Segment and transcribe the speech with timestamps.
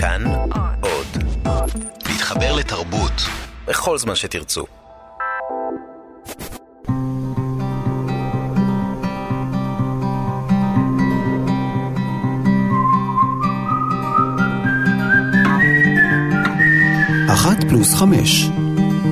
[0.00, 0.24] כאן
[0.80, 1.06] עוד.
[2.08, 3.12] להתחבר לתרבות
[3.66, 4.64] בכל זמן שתרצו.
[17.32, 18.48] אחת פלוס חמש.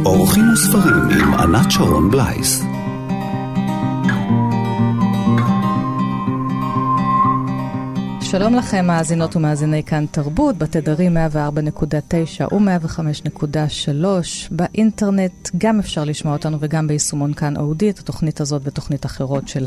[0.05, 2.76] אורחים וספרים עם ענת שרון בלייס.
[8.39, 14.05] שלום לכם, מאזינות ומאזיני כאן תרבות, בתדרים 104.9 ו-105.3.
[14.51, 19.67] באינטרנט גם אפשר לשמוע אותנו וגם ביישומון כאן אודי, את התוכנית הזאת ותוכנית אחרות של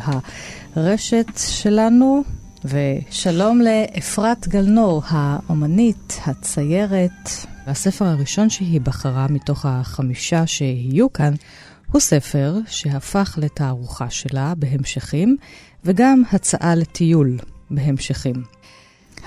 [0.75, 2.23] הרשת שלנו.
[2.65, 7.29] ושלום לאפרת גלנור, האומנית, הציירת.
[7.67, 11.33] הספר הראשון שהיא בחרה מתוך החמישה שיהיו כאן,
[11.91, 15.37] הוא ספר שהפך לתערוכה שלה בהמשכים,
[15.85, 17.37] וגם הצעה לטיול.
[17.71, 18.58] בהמשכים.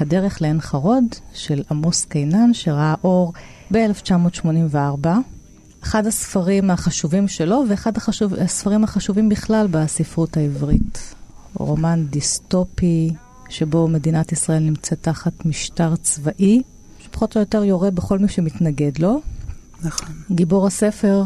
[0.00, 3.32] הדרך לעין חרוד של עמוס קינן, שראה אור
[3.72, 5.06] ב-1984.
[5.82, 11.14] אחד הספרים החשובים שלו, ואחד החשוב, הספרים החשובים בכלל בספרות העברית.
[11.54, 13.10] רומן דיסטופי,
[13.48, 16.62] שבו מדינת ישראל נמצאת תחת משטר צבאי,
[16.98, 19.20] שפחות או יותר יורה בכל מי שמתנגד לו.
[19.82, 20.08] נכון.
[20.30, 21.22] גיבור הספר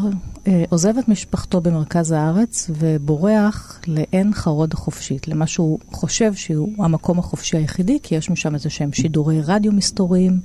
[0.69, 7.57] עוזב את משפחתו במרכז הארץ ובורח לעין חרוד החופשית, למה שהוא חושב שהוא המקום החופשי
[7.57, 10.39] היחידי, כי יש משם איזה שהם שידורי רדיו מסתוריים.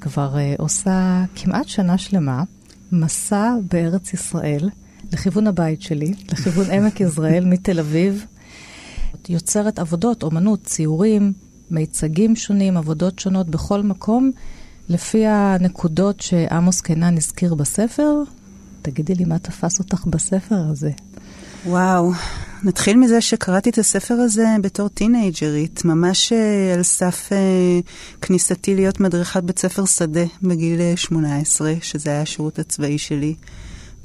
[0.00, 2.42] כבר אה, עושה כמעט שנה שלמה
[2.92, 4.70] מסע בארץ ישראל
[5.12, 8.26] לכיוון הבית שלי, לכיוון עמק יזרעאל מתל אביב.
[9.28, 11.32] יוצרת עבודות, אומנות, ציורים,
[11.70, 14.30] מיצגים שונים, עבודות שונות בכל מקום.
[14.88, 18.22] לפי הנקודות שעמוס קינן הזכיר בספר,
[18.82, 20.90] תגידי לי מה תפס אותך בספר הזה.
[21.66, 22.12] וואו,
[22.62, 29.00] נתחיל מזה שקראתי את הספר הזה בתור טינג'רית, ממש uh, על סף uh, כניסתי להיות
[29.00, 33.34] מדריכת בית ספר שדה בגיל 18, שזה היה השירות הצבאי שלי.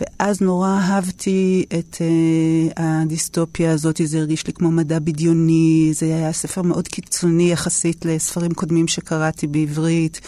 [0.01, 6.33] ואז נורא אהבתי את uh, הדיסטופיה הזאת, זה הרגיש לי כמו מדע בדיוני, זה היה
[6.33, 10.21] ספר מאוד קיצוני יחסית לספרים קודמים שקראתי בעברית,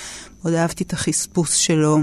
[0.44, 2.00] מאוד אהבתי את החספוס שלו.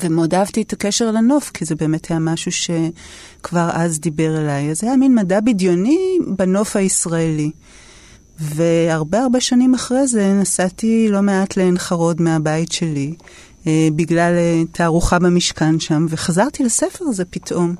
[0.00, 4.70] ומאוד אהבתי את הקשר לנוף, כי זה באמת היה משהו שכבר אז דיבר אליי.
[4.70, 7.50] אז זה היה מין מדע בדיוני בנוף הישראלי.
[8.38, 13.14] והרבה הרבה שנים אחרי זה נסעתי לא מעט לעין חרוד מהבית שלי,
[13.66, 17.74] אה, בגלל אה, תערוכה במשכן שם, וחזרתי לספר הזה פתאום.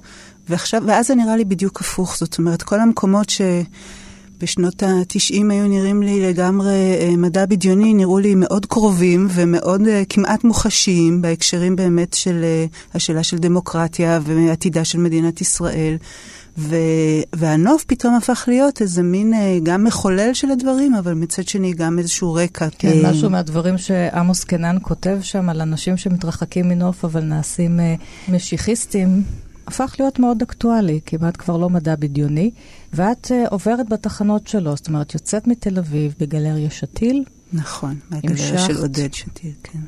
[0.48, 3.40] ועכשיו, ואז זה נראה לי בדיוק הפוך, זאת אומרת, כל המקומות ש...
[4.42, 10.02] בשנות ה-90 היו נראים לי לגמרי אה, מדע בדיוני, נראו לי מאוד קרובים ומאוד אה,
[10.08, 12.64] כמעט מוחשיים בהקשרים באמת של אה,
[12.94, 15.96] השאלה של דמוקרטיה ועתידה של מדינת ישראל.
[16.58, 16.76] ו...
[17.32, 19.32] והנוף פתאום הפך להיות איזה מין
[19.62, 22.68] גם מחולל של הדברים, אבל מצד שני גם איזשהו רקע.
[22.78, 27.80] כן, משהו מהדברים שעמוס קנן כותב שם על אנשים שמתרחקים מנוף אבל נעשים
[28.28, 29.22] משיחיסטים,
[29.66, 32.50] הפך להיות מאוד אקטואלי, כמעט כבר לא מדע בדיוני,
[32.92, 37.24] ואת uh, עוברת בתחנות שלו, זאת אומרת, יוצאת מתל אביב בגלריה שתיל.
[37.52, 39.78] נכון, מהגלריה של עודד שתיל, כן.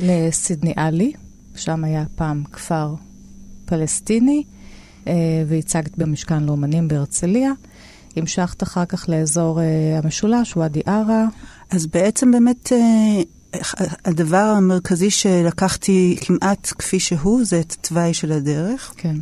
[0.00, 1.12] לסידני עלי,
[1.56, 2.94] שם היה פעם כפר
[3.64, 4.42] פלסטיני,
[5.04, 5.08] uh,
[5.48, 7.52] והצגת במשכן לאומנים בהרצליה.
[8.16, 11.26] המשכת אחר כך לאזור uh, המשולש, ואדי ערה.
[11.70, 12.72] אז בעצם באמת...
[12.72, 13.24] Uh...
[14.04, 18.94] הדבר המרכזי שלקחתי כמעט כפי שהוא, זה את התוואי של הדרך.
[18.96, 19.16] כן.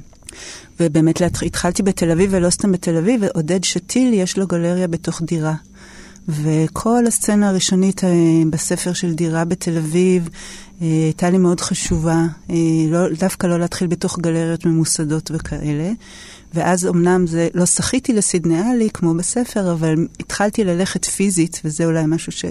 [0.81, 5.55] ובאמת התחלתי בתל אביב, ולא סתם בתל אביב, ועודד שתיל, יש לו גלריה בתוך דירה.
[6.29, 8.11] וכל הסצנה הראשונית אה,
[8.51, 10.29] בספר של דירה בתל אביב
[10.83, 12.57] אה, הייתה לי מאוד חשובה, אה,
[12.89, 15.93] לא, דווקא לא להתחיל בתוך גלריות ממוסדות וכאלה.
[16.55, 22.33] ואז אמנם זה, לא שחיתי לסידנאלי כמו בספר, אבל התחלתי ללכת פיזית, וזה אולי משהו
[22.33, 22.45] ש...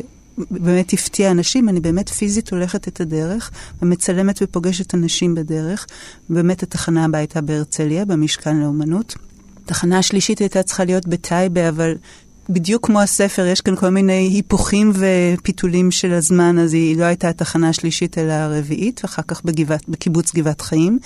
[0.51, 5.87] באמת הפתיע אנשים, אני באמת פיזית הולכת את הדרך ומצלמת ופוגשת אנשים בדרך.
[6.29, 9.15] באמת התחנה הבאה הייתה בהרצליה, במשכן לאומנות.
[9.65, 11.95] התחנה השלישית הייתה צריכה להיות בטייבה, אבל
[12.49, 17.29] בדיוק כמו הספר, יש כאן כל מיני היפוכים ופיתולים של הזמן, אז היא לא הייתה
[17.29, 20.99] התחנה השלישית אלא הרביעית, ואחר כך בגבעת, בקיבוץ גבעת חיים,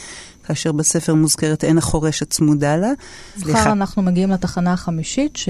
[0.43, 2.91] כאשר בספר מוזכרת עין החורש הצמודה לה.
[3.37, 5.49] מחר אנחנו מגיעים לתחנה החמישית, ש...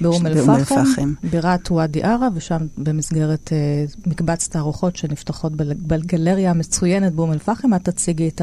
[0.00, 7.74] באום אל-פחם, בירת ואדי ערה, ושם במסגרת uh, מקבץ תערוכות שנפתחות בגלריה המצוינת באום אל-פחם,
[7.74, 8.42] את תציגי את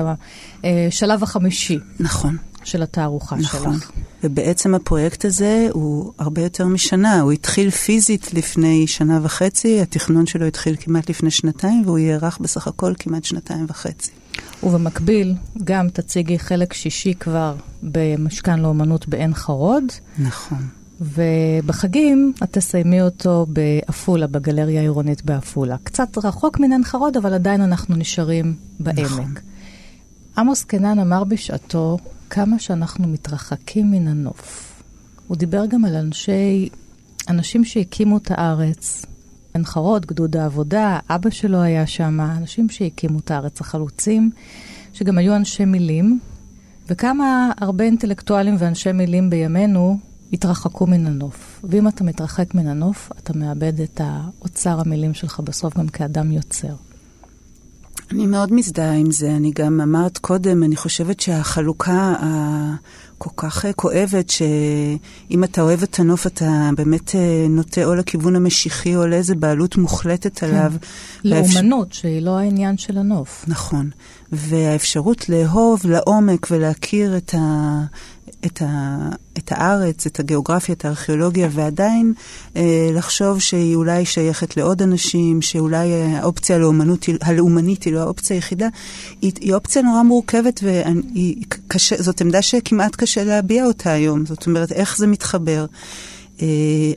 [0.63, 1.79] השלב החמישי.
[1.99, 2.37] נכון.
[2.67, 3.79] של התערוכה נכון.
[3.79, 3.91] שלך.
[4.23, 7.21] ובעצם הפרויקט הזה הוא הרבה יותר משנה.
[7.21, 12.67] הוא התחיל פיזית לפני שנה וחצי, התכנון שלו התחיל כמעט לפני שנתיים, והוא יארך בסך
[12.67, 14.11] הכל כמעט שנתיים וחצי.
[14.63, 19.83] ובמקביל, גם תציגי חלק שישי כבר במשכן לאומנות בעין חרוד.
[20.17, 20.67] נכון.
[21.01, 25.75] ובחגים את תסיימי אותו בעפולה, בגלריה העירונית בעפולה.
[25.83, 28.99] קצת רחוק מן עין חרוד, אבל עדיין אנחנו נשארים בעמק.
[28.99, 29.33] נכון.
[30.37, 31.97] עמוס קנן אמר בשעתו
[32.29, 34.81] כמה שאנחנו מתרחקים מן הנוף.
[35.27, 36.69] הוא דיבר גם על אנשי,
[37.29, 39.05] אנשים שהקימו את הארץ,
[39.53, 44.31] עין חרוד, גדוד העבודה, אבא שלו היה שם, אנשים שהקימו את הארץ, החלוצים,
[44.93, 46.19] שגם היו אנשי מילים,
[46.87, 49.97] וכמה הרבה אינטלקטואלים ואנשי מילים בימינו
[50.33, 51.61] התרחקו מן הנוף.
[51.63, 56.75] ואם אתה מתרחק מן הנוף, אתה מאבד את האוצר המילים שלך בסוף גם כאדם יוצר.
[58.11, 59.31] אני מאוד מזדהה עם זה.
[59.31, 66.27] אני גם אמרת קודם, אני חושבת שהחלוקה הכל כך כואבת, שאם אתה אוהב את הנוף,
[66.27, 70.47] אתה באמת אה, נוטה או לכיוון המשיחי או לאיזה בעלות מוחלטת כן.
[70.47, 70.73] עליו.
[71.23, 72.01] לאומנות, והאפשר...
[72.01, 73.45] שהיא לא העניין של הנוף.
[73.47, 73.89] נכון.
[74.31, 77.81] והאפשרות לאהוב לעומק ולהכיר את, ה...
[78.45, 78.97] את, ה,
[79.37, 82.13] את הארץ, את הגיאוגרפיה, את הארכיאולוגיה, ועדיין
[82.55, 88.67] אה, לחשוב שהיא אולי שייכת לעוד אנשים, שאולי האופציה הלאומנות, הלאומנית היא לא האופציה היחידה,
[89.21, 94.25] היא, היא אופציה נורא מורכבת, וזאת עמדה שכמעט קשה להביע אותה היום.
[94.25, 95.65] זאת אומרת, איך זה מתחבר.
[96.41, 96.47] אה,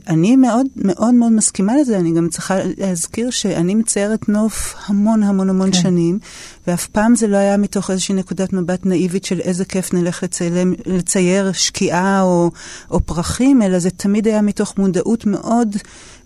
[0.07, 5.49] אני מאוד מאוד מאוד מסכימה לזה, אני גם צריכה להזכיר שאני מציירת נוף המון המון
[5.49, 5.81] המון כן.
[5.81, 6.19] שנים,
[6.67, 10.73] ואף פעם זה לא היה מתוך איזושהי נקודת מבט נאיבית של איזה כיף נלך לצילם,
[10.85, 12.51] לצייר שקיעה או,
[12.91, 15.75] או פרחים, אלא זה תמיד היה מתוך מודעות מאוד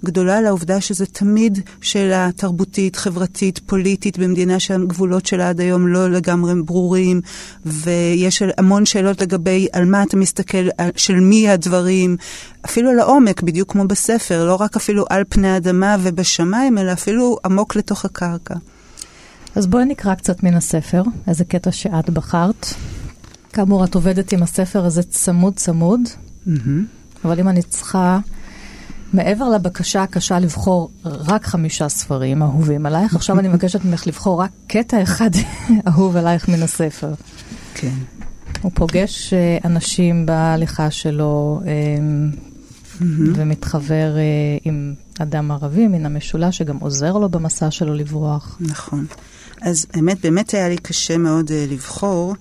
[0.05, 6.61] גדולה לעובדה שזה תמיד שאלה תרבותית, חברתית, פוליטית, במדינה שהגבולות שלה עד היום לא לגמרי
[6.61, 7.21] ברורים,
[7.65, 12.17] ויש המון שאלות לגבי על מה אתה מסתכל, של מי הדברים,
[12.65, 17.75] אפילו לעומק, בדיוק כמו בספר, לא רק אפילו על פני האדמה ובשמיים, אלא אפילו עמוק
[17.75, 18.55] לתוך הקרקע.
[19.55, 22.65] אז בואי נקרא קצת מן הספר, איזה קטע שאת בחרת.
[23.53, 25.99] כאמור, את עובדת עם הספר הזה צמוד צמוד,
[26.47, 26.49] mm-hmm.
[27.25, 28.19] אבל אם אני צריכה,
[29.13, 34.51] מעבר לבקשה הקשה לבחור רק חמישה ספרים אהובים עלייך, עכשיו אני מבקשת ממך לבחור רק
[34.67, 35.29] קטע אחד
[35.87, 37.13] אהוב עלייך מן הספר.
[37.73, 37.93] כן.
[38.61, 43.03] הוא פוגש אה, אנשים בהליכה שלו mm-hmm.
[43.35, 44.21] ומתחבר אה,
[44.63, 48.57] עם אדם ערבי מן המשולש שגם עוזר לו במסע שלו לברוח.
[48.59, 49.05] נכון.
[49.61, 52.35] אז האמת, באמת היה לי קשה מאוד uh, לבחור,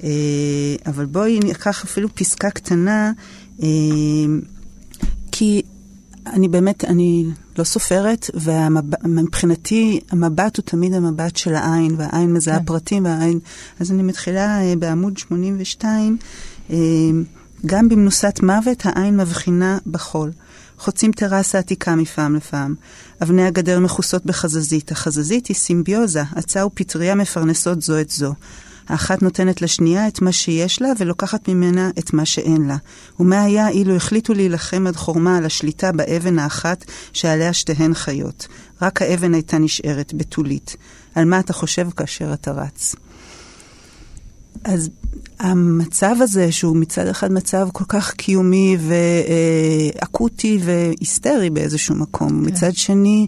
[0.00, 0.04] uh,
[0.86, 3.12] אבל בואי ניקח אפילו פסקה קטנה,
[3.58, 3.62] uh,
[5.32, 5.62] כי
[6.26, 7.24] אני באמת, אני
[7.58, 12.64] לא סופרת, ומבחינתי המבט הוא תמיד המבט של העין, והעין מזהה כן.
[12.64, 13.38] פרטים, והעין...
[13.80, 16.16] אז אני מתחילה uh, בעמוד 82,
[16.68, 16.72] uh,
[17.66, 20.30] גם במנוסת מוות העין מבחינה בחול.
[20.78, 22.74] חוצים טרסה עתיקה מפעם לפעם.
[23.22, 24.92] אבני הגדר מכוסות בחזזית.
[24.92, 28.34] החזזית היא סימביוזה, עצה ופטריה מפרנסות זו את זו.
[28.88, 32.76] האחת נותנת לשנייה את מה שיש לה ולוקחת ממנה את מה שאין לה.
[33.20, 38.48] ומה היה אילו החליטו להילחם עד חורמה על השליטה באבן האחת שעליה שתיהן חיות.
[38.82, 40.76] רק האבן הייתה נשארת, בתולית.
[41.14, 42.94] על מה אתה חושב כאשר אתה רץ?
[44.64, 44.90] אז
[45.40, 48.76] המצב הזה, שהוא מצד אחד מצב כל כך קיומי
[49.98, 52.50] ואקוטי והיסטרי באיזשהו מקום, כן.
[52.52, 53.26] מצד שני,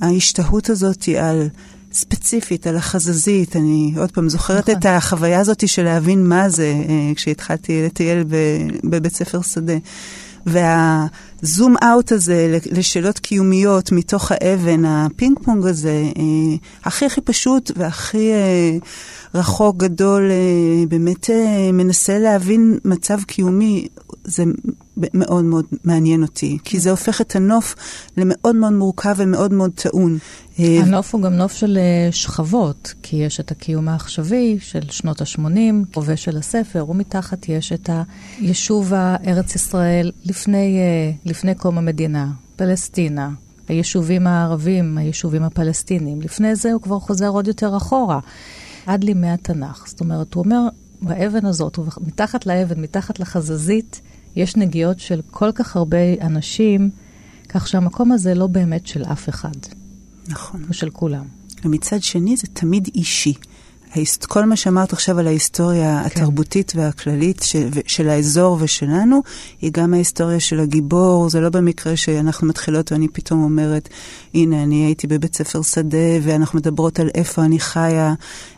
[0.00, 1.48] ההשתהות הזאת היא על...
[1.92, 3.56] ספציפית, על החזזית.
[3.56, 4.80] אני עוד פעם זוכרת נכון.
[4.80, 8.24] את החוויה הזאת של להבין מה זה, אה, כשהתחלתי לטייל
[8.84, 9.76] בבית ספר שדה.
[10.46, 17.70] וה zoom out הזה לשאלות קיומיות מתוך האבן, הפינג פונג הזה, אה, הכי הכי פשוט
[17.76, 18.76] והכי אה,
[19.34, 23.88] רחוק, גדול, אה, באמת אה, מנסה להבין מצב קיומי,
[24.24, 24.44] זה
[24.96, 27.74] מאוד מאוד מעניין אותי, כי זה הופך את הנוף
[28.16, 30.18] למאוד מאוד מורכב ומאוד מאוד טעון.
[30.60, 31.78] אה, הנוף הוא גם נוף של
[32.10, 37.90] שכבות, כי יש את הקיום העכשווי של שנות ה-80, הווה של הספר, ומתחת יש את
[38.38, 40.78] היישוב הארץ ישראל לפני,
[41.24, 43.30] לפני קום המדינה, פלסטינה.
[43.68, 46.20] היישובים הערבים, היישובים הפלסטינים.
[46.20, 48.20] לפני זה הוא כבר חוזר עוד יותר אחורה.
[48.86, 49.84] עד לימי התנ"ך.
[49.86, 50.68] זאת אומרת, הוא אומר,
[51.02, 54.00] באבן הזאת, מתחת לאבן, מתחת לחזזית,
[54.36, 56.90] יש נגיעות של כל כך הרבה אנשים,
[57.48, 59.56] כך שהמקום הזה לא באמת של אף אחד.
[60.28, 60.62] נכון.
[60.66, 61.24] הוא של כולם.
[61.64, 63.34] ומצד שני, זה תמיד אישי.
[64.26, 66.06] כל מה שאמרת עכשיו על ההיסטוריה כן.
[66.06, 69.22] התרבותית והכללית של, של האזור ושלנו,
[69.60, 71.30] היא גם ההיסטוריה של הגיבור.
[71.30, 73.88] זה לא במקרה שאנחנו מתחילות ואני פתאום אומרת,
[74.34, 78.14] הנה, אני הייתי בבית ספר שדה, ואנחנו מדברות על איפה אני חיה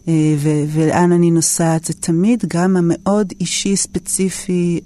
[0.09, 1.85] אה, ו- ולאן אני נוסעת.
[1.85, 4.81] זה תמיד גם המאוד אישי, ספציפי.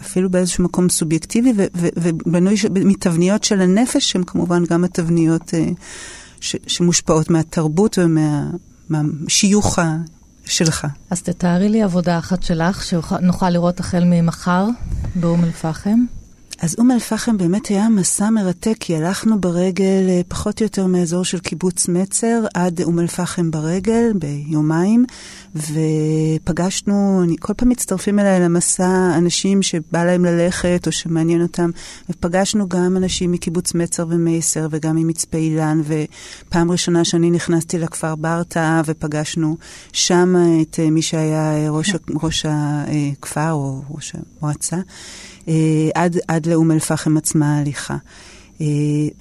[0.00, 2.54] אפילו באיזשהו מקום סובייקטיבי, ובנוי
[2.84, 5.64] מתבניות של הנפש, שהן כמובן גם התבניות אה,
[6.40, 8.50] ש- שמושפעות מהתרבות ומה...
[8.88, 9.78] מהשיוך
[10.44, 10.86] שלך.
[11.10, 14.66] אז תתארי לי עבודה אחת שלך, שנוכל לראות החל ממחר
[15.14, 15.98] באום אל-פחם.
[16.62, 21.24] אז אום אל-פחם באמת היה מסע מרתק, כי הלכנו ברגל אה, פחות או יותר מאזור
[21.24, 25.04] של קיבוץ מצר עד אום אל-פחם ברגל ביומיים,
[25.54, 31.70] ופגשנו, אני, כל פעם מצטרפים אליי למסע אנשים שבא להם ללכת או שמעניין אותם,
[32.10, 38.82] ופגשנו גם אנשים מקיבוץ מצר ומייסר וגם ממצפה אילן, ופעם ראשונה שאני נכנסתי לכפר ברטעה
[38.86, 39.56] ופגשנו
[39.92, 44.76] שם את אה, מי שהיה ראש, ראש הכפר או ראש המועצה.
[45.50, 47.96] אה, עד, עד לאום אל-פחם עצמה ההליכה.
[48.60, 48.66] אה,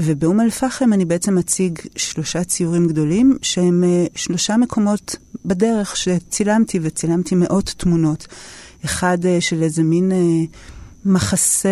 [0.01, 7.35] ובאום אל-פחם אני בעצם אציג שלושה ציורים גדולים, שהם אה, שלושה מקומות בדרך שצילמתי, וצילמתי
[7.35, 8.27] מאות תמונות.
[8.85, 10.11] אחד של איזה מין
[11.05, 11.69] מחסה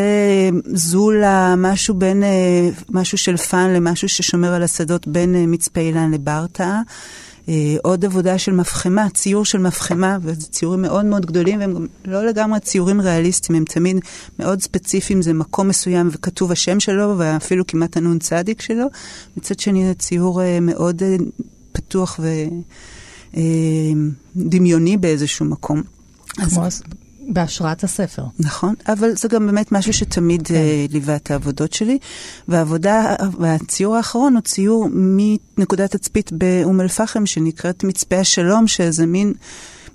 [0.65, 2.23] זולה, משהו בין,
[2.89, 6.81] משהו של fun למשהו ששומר על השדות בין מצפה אילן לברטעה.
[7.49, 11.85] אה, עוד עבודה של מפחמה, ציור של מפחמה, וזה ציורים מאוד מאוד גדולים, והם גם
[12.05, 13.97] לא לגמרי ציורים ריאליסטיים, הם תמיד
[14.39, 18.85] מאוד ספציפיים, זה מקום מסוים וכתוב השם שלו, ואפילו כמעט הנ"צ שלו.
[19.37, 21.15] מצד שני זה ציור אה, מאוד אה,
[21.71, 22.19] פתוח
[24.35, 25.83] ודמיוני באיזשהו מקום.
[26.27, 26.83] כמו, אז...
[27.27, 28.23] בהשראת הספר.
[28.39, 30.53] נכון, אבל זה גם באמת משהו שתמיד כן.
[30.53, 31.97] uh, ליווה את העבודות שלי.
[32.47, 39.33] והעבודה, והציור האחרון הוא ציור מנקודת תצפית באום אל-פחם, שנקראת מצפה השלום, שזה מין...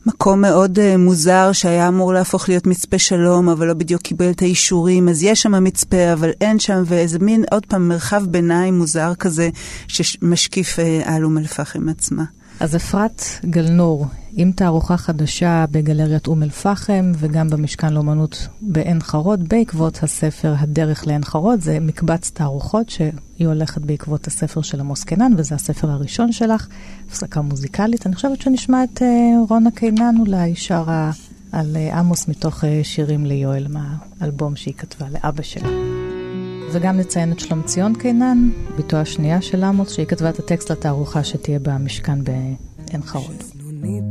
[0.06, 4.42] מקום מאוד uh, מוזר שהיה אמור להפוך להיות מצפה שלום, אבל לא בדיוק קיבל את
[4.42, 9.14] האישורים, אז יש שם מצפה, אבל אין שם, ואיזה מין, עוד פעם, מרחב ביניים מוזר
[9.14, 9.50] כזה,
[9.88, 12.24] שמשקיף uh, על אום אל-פחם עצמה.
[12.60, 20.02] אז אפרת גלנור, עם תערוכה חדשה בגלריית אום אל-פחם וגם במשכן לאומנות בעין חרוד, בעקבות
[20.02, 25.54] הספר הדרך לעין חרוד, זה מקבץ תערוכות שהיא הולכת בעקבות הספר של עמוס קינן, וזה
[25.54, 26.68] הספר הראשון שלך,
[27.08, 28.06] הפסקה מוזיקלית.
[28.06, 29.04] אני חושבת שנשמע את uh,
[29.48, 31.10] רונה קינן אולי שרה
[31.52, 35.68] על uh, עמוס מתוך uh, שירים ליואל מהאלבום שהיא כתבה לאבא שלה.
[36.72, 41.24] וגם לציין את שלום ציון קינן, בתו השנייה של עמוס, שהיא כתבה את הטקסט לתערוכה
[41.24, 43.51] שתהיה במשכן בעין חרוד.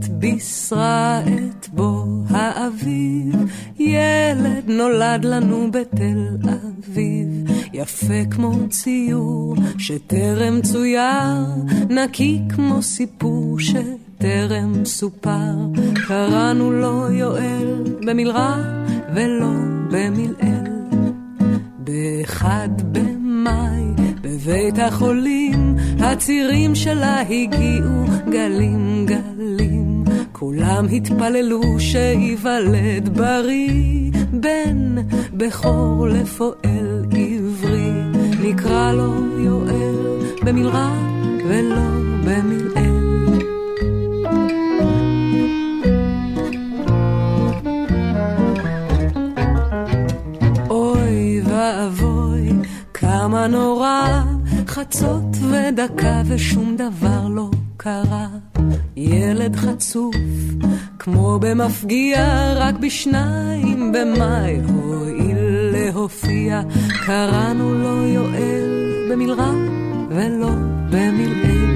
[0.10, 3.36] בישרה את בוא האביב,
[3.80, 7.28] ילד נולד לנו בתל אביב,
[7.74, 11.46] יפה כמו ציור שטרם צויר,
[11.90, 15.56] נקי כמו סיפור שטרם סופר,
[16.08, 18.56] קראנו לו יואל במלרע
[19.16, 19.52] ולא
[19.92, 20.72] במלעיל.
[21.84, 23.84] באחד במאי,
[24.22, 29.61] בבית החולים, הצירים שלה הגיעו גלים גלים.
[30.42, 34.96] כולם התפללו שייוולד בריא, בן
[35.34, 37.92] בכור לפועל עברי.
[38.44, 39.96] נקרא לו יואל
[40.46, 40.92] במלרע
[41.48, 41.90] ולא
[42.26, 42.92] במלעיל.
[52.94, 54.24] כמה נורא,
[54.68, 58.51] חצות ודקה ושום דבר לא קרה.
[59.10, 60.16] ילד חצוף,
[61.00, 65.38] כמו במפגיע, רק בשניים במאי הואיל
[65.74, 66.62] להופיע.
[67.06, 68.70] קראנו לו יואל
[69.12, 69.52] במלרע
[70.10, 70.50] ולא
[70.90, 71.72] במלעיל.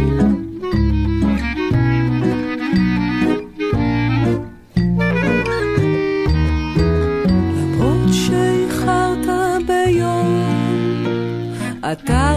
[11.92, 12.36] אתה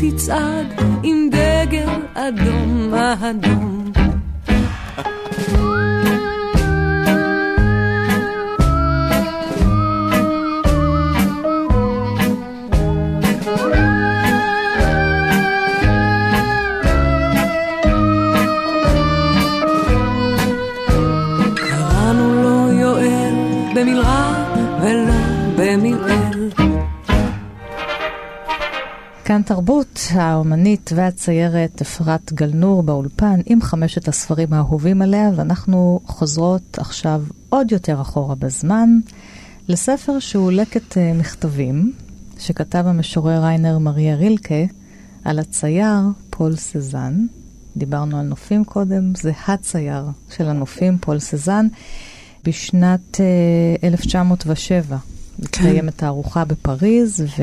[0.00, 0.66] תצעד
[1.02, 3.89] עם דגל אדום אדום
[29.30, 37.22] כאן תרבות, האומנית והציירת אפרת גל-נור באולפן עם חמשת הספרים האהובים עליה, ואנחנו חוזרות עכשיו
[37.48, 38.88] עוד יותר אחורה בזמן
[39.68, 41.92] לספר שהוא לקט אה, מכתבים
[42.38, 44.64] שכתב המשורר ריינר מריה רילקה
[45.24, 47.26] על הצייר פול סזן.
[47.76, 51.66] דיברנו על נופים קודם, זה הצייר של הנופים, פול סזן.
[52.44, 53.20] בשנת
[53.84, 55.44] 1907 כן.
[55.44, 57.42] מתקיימת תערוכה בפריז, ו...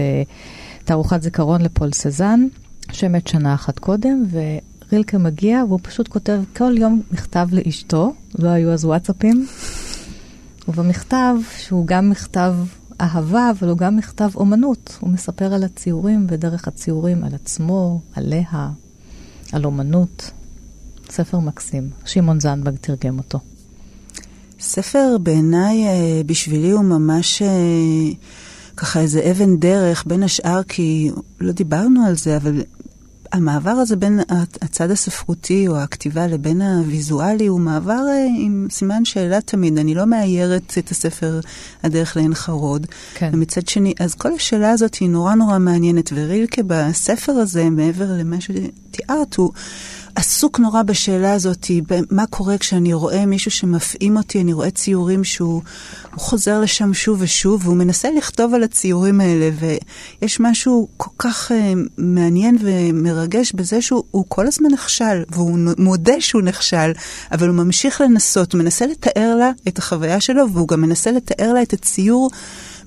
[0.88, 2.48] תערוכת זיכרון לפול סזן,
[2.92, 8.72] שמת שנה אחת קודם, ורילקה מגיע והוא פשוט כותב כל יום מכתב לאשתו, לא היו
[8.72, 9.48] אז וואטסאפים,
[10.68, 12.56] ובמכתב, שהוא גם מכתב
[13.02, 14.98] אהבה, אבל הוא גם מכתב אומנות.
[15.00, 18.70] הוא מספר על הציורים ודרך הציורים על עצמו, עליה,
[19.52, 20.32] על אומנות.
[21.10, 21.90] ספר מקסים.
[22.06, 23.40] שמעון זנדברג תרגם אותו.
[24.60, 27.42] ספר בעיניי, אה, בשבילי הוא ממש...
[28.78, 32.62] ככה איזה אבן דרך, בין השאר כי לא דיברנו על זה, אבל
[33.32, 34.20] המעבר הזה בין
[34.62, 39.78] הצד הספרותי או הכתיבה לבין הוויזואלי הוא מעבר אה, עם סימן שאלה תמיד.
[39.78, 41.40] אני לא מאיירת את הספר
[41.84, 42.88] הדרך לעין חרוד.
[43.14, 43.30] כן.
[43.34, 48.38] ומצד שני, אז כל השאלה הזאת היא נורא נורא מעניינת, ורילקה בספר הזה, מעבר למה
[48.42, 49.52] שתיארת, הוא...
[50.18, 51.66] עסוק נורא בשאלה הזאת,
[52.12, 55.62] מה קורה כשאני רואה מישהו שמפעים אותי, אני רואה ציורים שהוא
[56.16, 59.50] חוזר לשם שוב ושוב, והוא מנסה לכתוב על הציורים האלה,
[60.22, 61.54] ויש משהו כל כך uh,
[61.98, 66.92] מעניין ומרגש בזה שהוא כל הזמן נכשל, והוא מודה שהוא נכשל,
[67.32, 71.54] אבל הוא ממשיך לנסות, הוא מנסה לתאר לה את החוויה שלו, והוא גם מנסה לתאר
[71.54, 72.30] לה את הציור.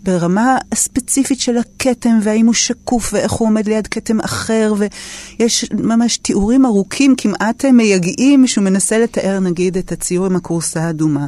[0.02, 6.16] ברמה הספציפית של הכתם, והאם הוא שקוף, ואיך הוא עומד ליד כתם אחר, ויש ממש
[6.16, 11.26] תיאורים ארוכים, כמעט מייגעים, שהוא מנסה לתאר, נגיד, את הציור עם הכורסה האדומה.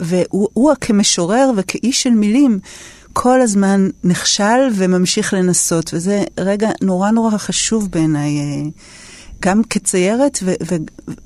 [0.00, 2.58] והוא כמשורר וכאיש של מילים,
[3.12, 8.70] כל הזמן נכשל וממשיך לנסות, וזה רגע נורא נורא חשוב בעיניי, אה,
[9.40, 10.76] גם כציירת ו- ו-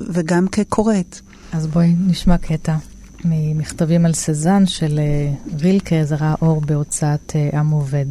[0.01, 1.21] וגם כקוראת.
[1.53, 2.77] אז בואי נשמע קטע.
[3.25, 8.07] ממכתבים על סזן של אה, רילקה, זה ראה אור בהוצאת אה, עם עובד.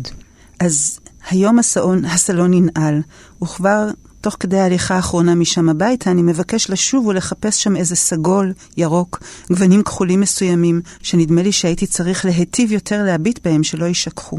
[0.60, 3.02] אז היום הסלון, הסלון ננעל,
[3.44, 3.90] וכבר
[4.22, 9.84] תוך כדי ההליכה האחרונה משם הביתה, אני מבקש לשוב ולחפש שם איזה סגול, ירוק, גוונים
[9.84, 14.38] כחולים מסוימים, שנדמה לי שהייתי צריך להיטיב יותר להביט בהם שלא יישכחו.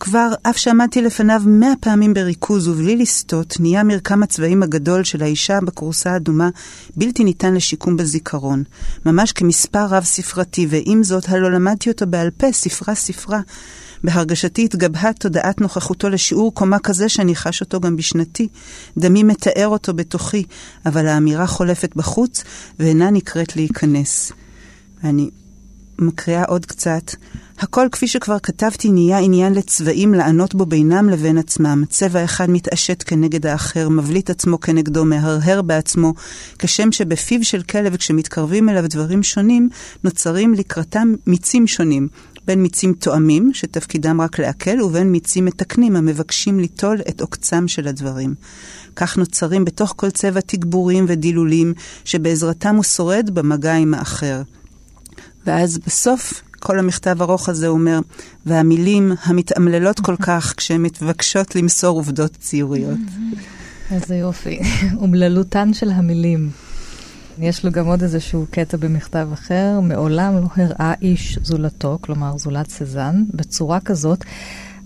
[0.00, 5.60] כבר, אף שעמדתי לפניו מאה פעמים בריכוז ובלי לסטות, נהיה מרקם הצבעים הגדול של האישה
[5.60, 6.48] בכורסה האדומה
[6.96, 8.62] בלתי ניתן לשיקום בזיכרון.
[9.06, 13.40] ממש כמספר רב-ספרתי, ועם זאת, הלא למדתי אותו בעל פה, ספרה-ספרה.
[14.04, 18.48] בהרגשתי התגבהה תודעת נוכחותו לשיעור קומה כזה שאני חש אותו גם בשנתי.
[18.98, 20.44] דמי מתאר אותו בתוכי,
[20.86, 22.44] אבל האמירה חולפת בחוץ
[22.78, 24.32] ואינה נקראת להיכנס.
[25.02, 25.30] ואני
[25.98, 27.12] מקריאה עוד קצת.
[27.60, 31.84] הכל, כפי שכבר כתבתי, נהיה עניין לצבעים לענות בו בינם לבין עצמם.
[31.88, 36.14] צבע אחד מתעשת כנגד האחר, מבליט עצמו כנגדו, מהרהר בעצמו,
[36.58, 39.68] כשם שבפיו של כלב, כשמתקרבים אליו דברים שונים,
[40.04, 42.08] נוצרים לקראתם מיצים שונים.
[42.44, 48.34] בין מיצים תואמים, שתפקידם רק לעכל, ובין מיצים מתקנים, המבקשים ליטול את עוקצם של הדברים.
[48.96, 54.42] כך נוצרים בתוך כל צבע תגבורים ודילולים, שבעזרתם הוא שורד במגע עם האחר.
[55.46, 58.00] ואז בסוף כל המכתב ארוך הזה אומר,
[58.46, 62.98] והמילים המתעמללות כל כך כשהן מתבקשות למסור עובדות ציוריות.
[63.90, 64.58] איזה יופי.
[65.02, 66.50] אומללותן של המילים.
[67.38, 72.70] יש לו גם עוד איזשהו קטע במכתב אחר, מעולם לא הראה איש זולתו, כלומר זולת
[72.70, 74.24] סזן, בצורה כזאת,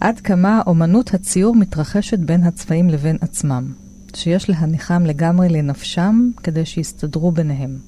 [0.00, 3.72] עד כמה אומנות הציור מתרחשת בין הצבעים לבין עצמם,
[4.14, 7.78] שיש להניחם לגמרי לנפשם כדי שיסתדרו ביניהם.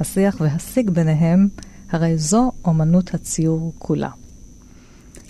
[0.00, 1.48] השיח והשיג ביניהם
[1.90, 4.10] הרי זו אומנות הציור כולה.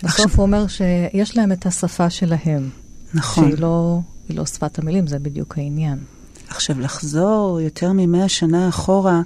[0.03, 2.69] בסוף הוא אומר שיש להם את השפה שלהם.
[3.13, 3.49] נכון.
[3.49, 5.99] שהיא לא, לא שפת המילים, זה בדיוק העניין.
[6.47, 9.21] עכשיו, לחזור יותר ממאה שנה אחורה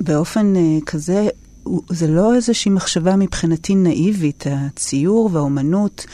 [0.00, 1.28] באופן uh, כזה,
[1.90, 4.44] זה לא איזושהי מחשבה מבחינתי נאיבית.
[4.50, 6.06] הציור והאומנות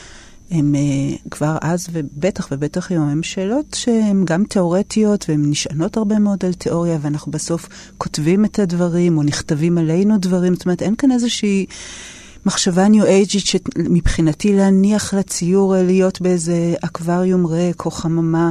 [0.52, 6.18] הם uh, כבר אז, ובטח ובטח היום, הם שאלות שהן גם תיאורטיות, והן נשענות הרבה
[6.18, 10.54] מאוד על תיאוריה, ואנחנו בסוף כותבים את הדברים, או נכתבים עלינו דברים.
[10.54, 11.66] זאת אומרת, אין כאן איזושהי...
[12.46, 18.50] מחשבה ניו-אייג'ית שמבחינתי להניח לציור להיות באיזה אקווריום ריק או חממה, אה,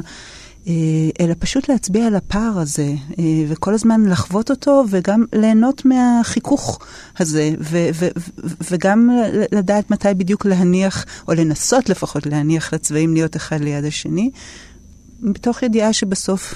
[1.20, 6.80] אלא פשוט להצביע על הפער הזה, אה, וכל הזמן לחוות אותו, וגם ליהנות מהחיכוך
[7.20, 9.10] הזה, ו- ו- ו- וגם
[9.52, 14.32] לדעת מתי בדיוק להניח, או לנסות לפחות להניח לצבעים להיות אחד ליד השני,
[15.22, 16.56] מתוך ידיעה שבסוף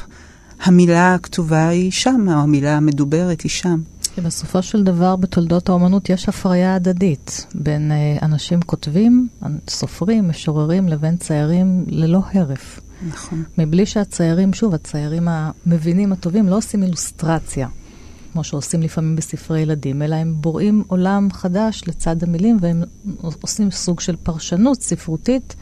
[0.63, 3.79] המילה הכתובה היא שם, או המילה המדוברת היא שם.
[4.21, 9.28] בסופו של דבר בתולדות האומנות יש הפריה הדדית בין uh, אנשים כותבים,
[9.69, 12.80] סופרים, משוררים, לבין ציירים ללא הרף.
[13.10, 13.43] נכון.
[13.58, 17.67] מבלי שהציירים, שוב, הציירים המבינים הטובים לא עושים אילוסטרציה,
[18.34, 22.84] כמו שעושים לפעמים בספרי ילדים, אלא הם בוראים עולם חדש לצד המילים, והם
[23.41, 25.56] עושים סוג של פרשנות ספרותית,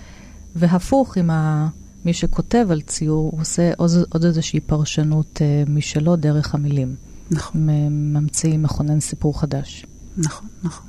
[0.56, 1.68] והפוך עם ה...
[2.06, 6.96] מי שכותב על ציור, הוא עושה עוד, עוד איזושהי פרשנות uh, משלו דרך המילים.
[7.34, 7.70] נכון.
[7.90, 9.86] ממציא, מכונן סיפור חדש.
[10.18, 10.88] נכון, נכון.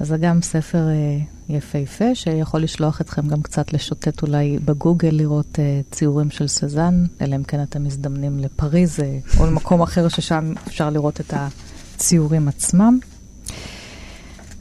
[0.00, 5.58] אז זה גם ספר uh, יפהפה, שיכול לשלוח אתכם גם קצת לשוטט אולי בגוגל, לראות
[5.58, 10.52] uh, ציורים של סזן, אלא אם כן אתם מזדמנים לפריז uh, או למקום אחר ששם
[10.66, 12.98] אפשר לראות את הציורים עצמם.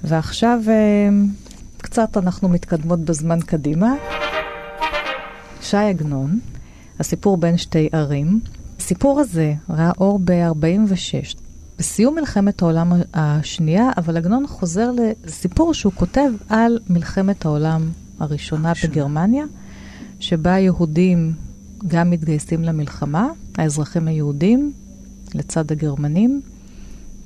[0.04, 0.60] ועכשיו
[1.78, 3.94] קצת אנחנו מתקדמות בזמן קדימה.
[5.62, 6.40] שי עגנון,
[7.00, 8.40] הסיפור בין שתי ערים.
[8.90, 11.38] הסיפור הזה ראה אור ב-46.
[11.78, 14.92] בסיום מלחמת העולם השנייה, אבל עגנון חוזר
[15.26, 19.46] לסיפור שהוא כותב על מלחמת העולם הראשונה בגרמניה,
[20.20, 21.34] שבה היהודים
[21.88, 24.74] גם מתגייסים למלחמה, האזרחים היהודים
[25.36, 26.42] לצד הגרמנים,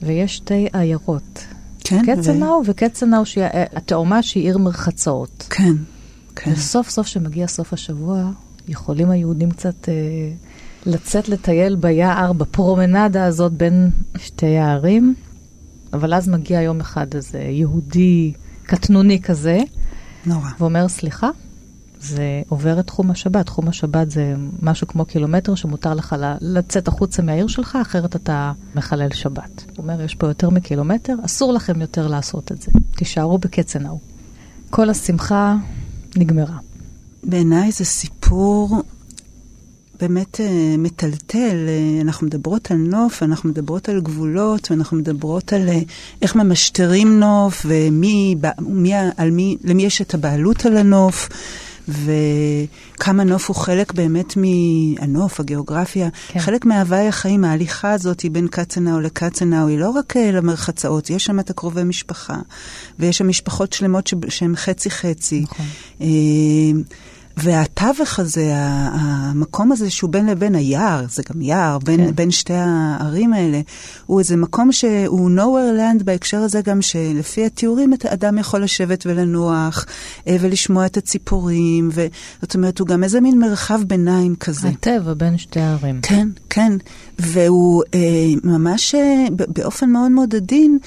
[0.02, 1.45] ויש שתי עיירות.
[1.80, 2.02] כן.
[2.15, 2.71] קצנאו ו...
[2.71, 3.45] וקצנאו, שהיא
[3.76, 5.47] התאומה שהיא עיר מרחצאות.
[5.49, 5.73] כן,
[6.36, 6.52] כן.
[6.52, 8.32] וסוף סוף שמגיע סוף השבוע,
[8.67, 9.93] יכולים היהודים קצת אה,
[10.86, 15.15] לצאת לטייל ביער, בפרומנדה הזאת בין שתי הערים,
[15.93, 19.60] אבל אז מגיע יום אחד איזה יהודי קטנוני כזה,
[20.26, 20.50] נורא.
[20.60, 21.30] ואומר, סליחה,
[22.00, 23.46] זה עובר את תחום השבת.
[23.46, 29.12] תחום השבת זה משהו כמו קילומטר שמותר לך לצאת החוצה מהעיר שלך, אחרת אתה מחלל
[29.13, 29.65] שבת.
[29.67, 32.72] הוא אומר, יש פה יותר מקילומטר, אסור לכם יותר לעשות את זה.
[32.96, 34.00] תישארו בקצנאו.
[34.69, 35.56] כל השמחה
[36.15, 36.58] נגמרה.
[37.24, 38.84] בעיניי זה סיפור
[40.04, 40.42] באמת uh,
[40.78, 41.68] מטלטל.
[41.68, 45.72] Uh, אנחנו מדברות על נוף, אנחנו מדברות על גבולות, ואנחנו מדברות על uh,
[46.22, 51.30] איך ממשטרים נוף, ומי, מי, על מי, למי יש את הבעלות על הנוף.
[51.88, 56.39] וכמה נוף הוא חלק באמת מהנוף, הגיאוגרפיה, כן.
[56.39, 61.39] חלק מהוואי החיים, ההליכה הזאת היא בין קצנאו לקצנאו, היא לא רק למרחצאות, יש שם
[61.39, 62.38] את הקרובי משפחה,
[63.00, 65.42] ויש שם משפחות שלמות שהן חצי-חצי.
[65.42, 65.66] נכון.
[67.38, 72.15] והתווך הזה, המקום הזה שהוא בין לבין היער, זה גם יער, בין, כן.
[72.15, 73.62] בין שתי הערים האלה,
[74.06, 79.86] הוא איזה מקום שהוא nowhere land בהקשר הזה גם שלפי התיאורים האדם יכול לשבת ולנוח
[80.28, 81.89] אה, ולשמוע את הציפורים,
[82.41, 84.67] זאת אומרת, הוא גם איזה מין מרחב ביניים כזה.
[84.67, 86.00] הטבע בין שתי הערים.
[86.02, 86.74] כן, כן,
[87.19, 88.00] והוא אה,
[88.43, 90.78] ממש אה, באופן מאוד מאוד עדין,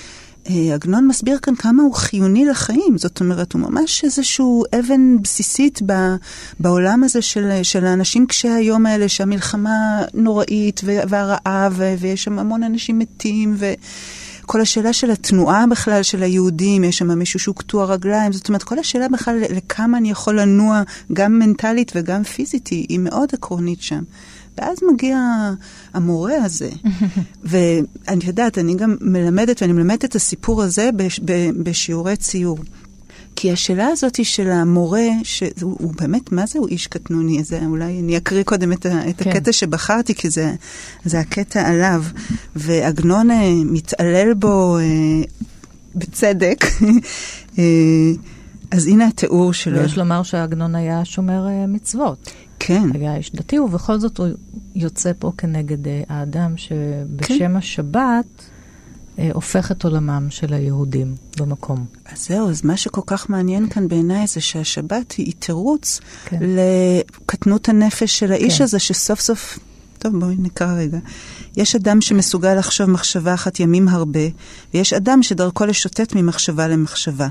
[0.75, 2.99] עגנון מסביר כאן כמה הוא חיוני לחיים.
[2.99, 5.93] זאת אומרת, הוא ממש איזשהו אבן בסיסית ב,
[6.61, 12.99] בעולם הזה של, של האנשים קשי היום האלה, שהמלחמה נוראית והרעב, ויש שם המון אנשים
[12.99, 13.73] מתים, ו...
[14.47, 18.63] כל השאלה של התנועה בכלל של היהודים, יש שם מישהו שהוא קטוע רגליים, זאת אומרת,
[18.63, 20.83] כל השאלה בכלל לכמה אני יכול לנוע,
[21.13, 24.03] גם מנטלית וגם פיזית, היא מאוד עקרונית שם.
[24.59, 25.19] ואז מגיע
[25.95, 26.71] המורה הזה.
[27.45, 31.21] ואני יודעת, אני גם מלמדת, ואני מלמדת את הסיפור הזה בש,
[31.63, 32.59] בשיעורי ציור.
[33.37, 37.45] כי השאלה הזאת של המורה, שהוא באמת, מה זה הוא איש קטנוני?
[37.45, 39.31] זה, אולי אני אקריא קודם את, ה, את כן.
[39.31, 40.55] הקטע שבחרתי, כי זה,
[41.05, 42.05] זה הקטע עליו.
[42.57, 44.83] ועגנון אה, מתעלל בו אה,
[45.95, 46.65] בצדק.
[47.59, 47.65] אה,
[48.71, 49.79] אז הנה התיאור שלו.
[49.79, 52.31] ויש לומר שעגנון היה שומר אה, מצוות.
[52.59, 52.89] כן.
[52.95, 54.27] היה איש דתי, ובכל זאת הוא
[54.75, 57.57] יוצא פה כנגד אה, האדם שבשם כן.
[57.57, 58.27] השבת
[59.19, 61.85] אה, הופך את עולמם של היהודים במקום.
[62.13, 66.39] אז זהו, אז מה שכל כך מעניין כאן בעיניי זה שהשבת היא תירוץ כן.
[66.43, 68.65] לקטנות הנפש של האיש כן.
[68.65, 69.59] הזה, שסוף סוף...
[70.07, 70.99] טוב, בואי נקרא רגע.
[71.57, 74.21] יש אדם שמסוגל לחשוב מחשבה אחת ימים הרבה,
[74.75, 77.29] ויש אדם שדרכו לשוטט ממחשבה למחשבה.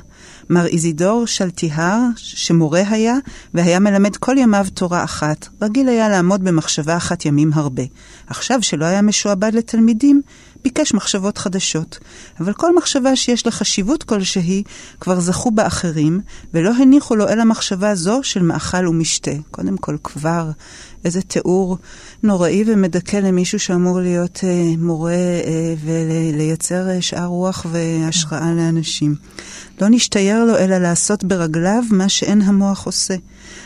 [0.50, 3.16] מר איזידור שלטיהר, שמורה היה,
[3.54, 7.84] והיה מלמד כל ימיו תורה אחת, רגיל היה לעמוד במחשבה אחת ימים הרבה.
[8.28, 10.22] עכשיו, שלא היה משועבד לתלמידים,
[10.64, 12.00] ביקש מחשבות חדשות.
[12.40, 14.64] אבל כל מחשבה שיש לה חשיבות כלשהי,
[15.00, 16.22] כבר זכו בה אחרים,
[16.54, 19.32] ולא הניחו לו אלא מחשבה זו של מאכל ומשתה.
[19.52, 20.52] קודם כל, כבר
[21.06, 21.78] איזה תיאור
[22.24, 29.16] נוראי ומדכא למישהו שאמור להיות אה, מורה אה, ולייצר אה, שאר רוח והשראה לאנשים.
[29.82, 33.16] לא נשתייר לו אלא לעשות ברגליו מה שאין המוח עושה.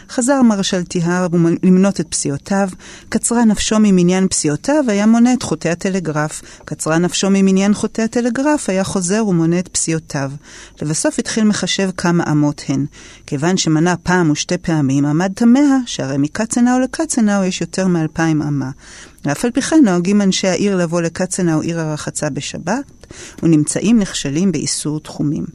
[0.09, 1.27] חזר מרשל טיהר
[1.63, 2.69] למנות את פסיעותיו,
[3.09, 6.41] קצרה נפשו ממניין פסיעותיו, היה מונה את חוטי הטלגרף.
[6.65, 10.31] קצרה נפשו ממניין חוטי הטלגרף, היה חוזר ומונה את פסיעותיו.
[10.81, 12.85] לבסוף התחיל מחשב כמה אמות הן.
[13.25, 16.79] כיוון שמנה פעם ושתי פעמים, עמד תמה שהרי מקצנאו
[17.29, 18.71] לקצנאו יש יותר מאלפיים אמה.
[19.25, 23.07] ואף על פי כן נוהגים אנשי העיר לבוא לקצנאו עיר הרחצה בשבת,
[23.43, 25.45] ונמצאים נכשלים באיסור תחומים.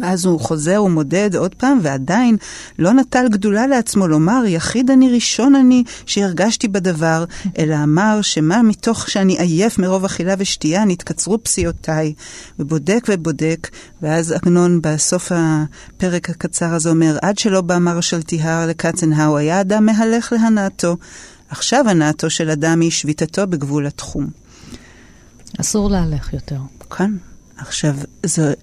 [0.00, 2.36] ואז הוא חוזר ומודד עוד פעם, ועדיין
[2.78, 7.24] לא נטל גדולה לעצמו לומר, יחיד אני, ראשון אני, שהרגשתי בדבר,
[7.58, 12.14] אלא אמר שמה מתוך שאני עייף מרוב אכילה ושתייה, נתקצרו פסיעותיי.
[12.58, 13.68] ובודק ובודק,
[14.02, 19.86] ואז עגנון בסוף הפרק הקצר הזה אומר, עד שלא בא מרשל טיהר לקצנהאו, היה אדם
[19.86, 20.96] מהלך להנאתו.
[21.48, 24.26] עכשיו הנאתו של אדם היא שביתתו בגבול התחום.
[25.60, 26.60] אסור להלך יותר.
[26.90, 27.10] כן.
[27.56, 27.94] עכשיו,
[28.26, 28.54] זה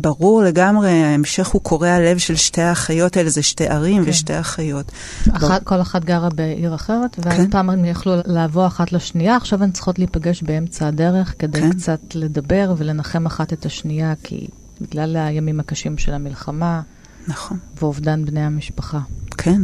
[0.00, 4.10] ברור לגמרי, ההמשך הוא קורע לב של שתי האחיות האלה, זה שתי ערים כן.
[4.10, 4.92] ושתי אחיות.
[5.32, 7.50] אחת, כל אחת גרה בעיר אחרת, ואז כן.
[7.50, 11.70] פעם הם יכלו לבוא אחת לשנייה, עכשיו הן צריכות להיפגש באמצע הדרך כדי כן.
[11.72, 14.48] קצת לדבר ולנחם אחת את השנייה, כי
[14.80, 16.80] בגלל הימים הקשים של המלחמה,
[17.28, 17.58] נכון.
[17.80, 18.98] ואובדן בני המשפחה.
[19.38, 19.62] כן,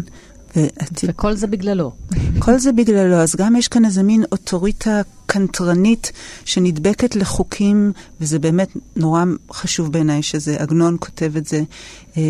[1.05, 1.93] וכל זה בגללו.
[2.39, 6.13] כל זה בגללו, אז גם יש כאן איזה מין אוטוריטה קנטרנית
[6.45, 11.63] שנדבקת לחוקים, וזה באמת נורא חשוב בעיניי שזה, עגנון כותב את זה.
[12.17, 12.23] אה,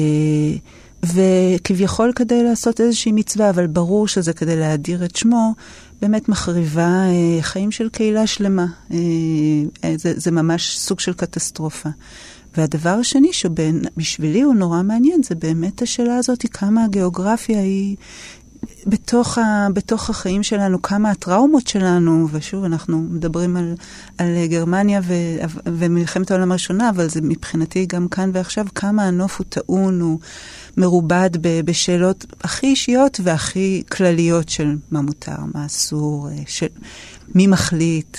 [1.04, 5.54] וכביכול כדי לעשות איזושהי מצווה, אבל ברור שזה כדי להאדיר את שמו,
[6.02, 8.66] באמת מחריבה אה, חיים של קהילה שלמה.
[8.90, 8.98] אה,
[9.96, 11.88] זה, זה ממש סוג של קטסטרופה.
[12.56, 17.96] והדבר השני שבשבילי הוא נורא מעניין, זה באמת השאלה הזאת, כמה הגיאוגרפיה היא
[18.86, 23.74] בתוך, ה, בתוך החיים שלנו, כמה הטראומות שלנו, ושוב, אנחנו מדברים על,
[24.18, 25.14] על גרמניה ו,
[25.66, 30.18] ומלחמת העולם הראשונה, אבל זה מבחינתי גם כאן ועכשיו, כמה הנוף הוא טעון, הוא
[30.76, 36.66] מרובד ב, בשאלות הכי אישיות והכי כלליות של מה מותר, מה אסור, אה, של
[37.34, 38.18] מי מחליט.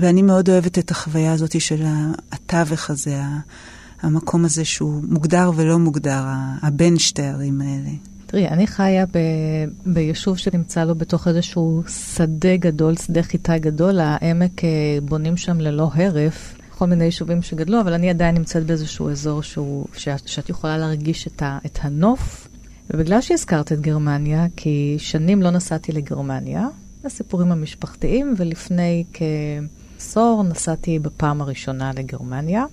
[0.00, 1.84] ואני מאוד אוהבת את החוויה הזאת של
[2.32, 3.20] התווך הזה,
[4.02, 6.22] המקום הזה שהוא מוגדר ולא מוגדר,
[6.62, 7.90] הבין שתי הערים האלה.
[8.26, 9.18] תראי, אני חיה ב,
[9.86, 14.68] ביישוב שנמצא לו בתוך איזשהו שדה גדול, שדה חיטה גדול, העמק אה,
[15.02, 16.54] בונים שם ללא הרף.
[16.78, 21.26] כל מיני יישובים שגדלו, אבל אני עדיין נמצאת באיזשהו אזור שהוא, שאת, שאת יכולה להרגיש
[21.26, 22.48] את, ה, את הנוף.
[22.90, 26.68] ובגלל שהזכרת את גרמניה, כי שנים לא נסעתי לגרמניה,
[27.04, 29.04] הסיפורים המשפחתיים, ולפני
[29.96, 32.64] כעשור נסעתי בפעם הראשונה לגרמניה,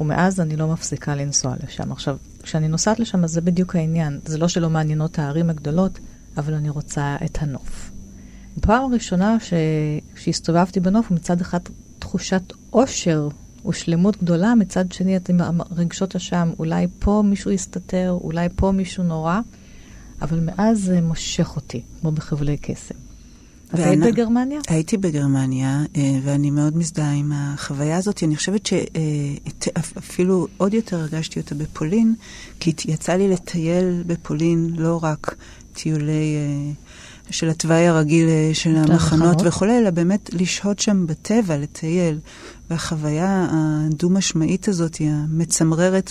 [0.00, 1.92] ומאז אני לא מפסיקה לנסוע לשם.
[1.92, 4.20] עכשיו, כשאני נוסעת לשם, אז זה בדיוק העניין.
[4.24, 5.98] זה לא שלא מעניינות הערים הגדולות,
[6.36, 7.90] אבל אני רוצה את הנוף.
[8.56, 9.52] בפעם הראשונה ש...
[10.16, 11.60] שהסתובבתי בנוף, מצד אחד
[11.98, 13.28] תחושת אושר
[13.68, 16.50] ושלמות גדולה, מצד שני את עם רגשות אשם.
[16.58, 19.40] אולי פה מישהו יסתתר, אולי פה מישהו נורא,
[20.22, 23.03] אבל מאז זה מושך אותי, כמו בחבלי קסם.
[23.74, 24.60] את היית בגרמניה?
[24.68, 28.22] הייתי בגרמניה, אה, ואני מאוד מזדהה עם החוויה הזאת.
[28.22, 32.14] אני חושבת שאפילו אה, עוד יותר הרגשתי אותה בפולין,
[32.60, 35.34] כי יצא לי לטייל בפולין לא רק
[35.72, 36.36] טיולי...
[36.36, 36.72] אה,
[37.30, 42.18] של התוואי הרגיל של המחנות וכולי, אלא באמת לשהות שם בטבע, לטייל.
[42.70, 46.10] והחוויה הדו-משמעית הזאת, היא המצמררת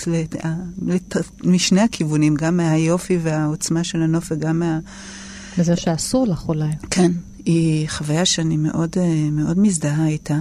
[1.44, 4.80] משני הכיוונים, גם מהיופי והעוצמה של הנוף וגם מה...
[5.58, 6.70] וזה שאסור לך אולי.
[6.90, 7.12] כן,
[7.46, 10.38] היא חוויה שאני מאוד, אה, מאוד מזדהה איתה.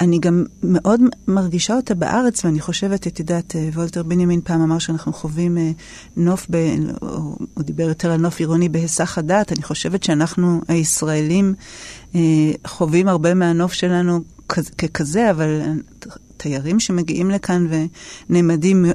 [0.00, 4.78] אני גם מאוד מרגישה אותה בארץ, ואני חושבת, את יודעת, אה, וולטר בנימין פעם אמר
[4.78, 5.70] שאנחנו חווים אה,
[6.16, 6.56] נוף, ב,
[7.02, 9.52] או דיבר יותר על נוף עירוני בהיסח הדעת.
[9.52, 11.54] אני חושבת שאנחנו, הישראלים,
[12.66, 14.20] חווים הרבה מהנוף שלנו
[14.78, 15.60] ככזה, אבל
[16.42, 17.66] תיירים שמגיעים לכאן
[18.28, 18.86] ונעמדים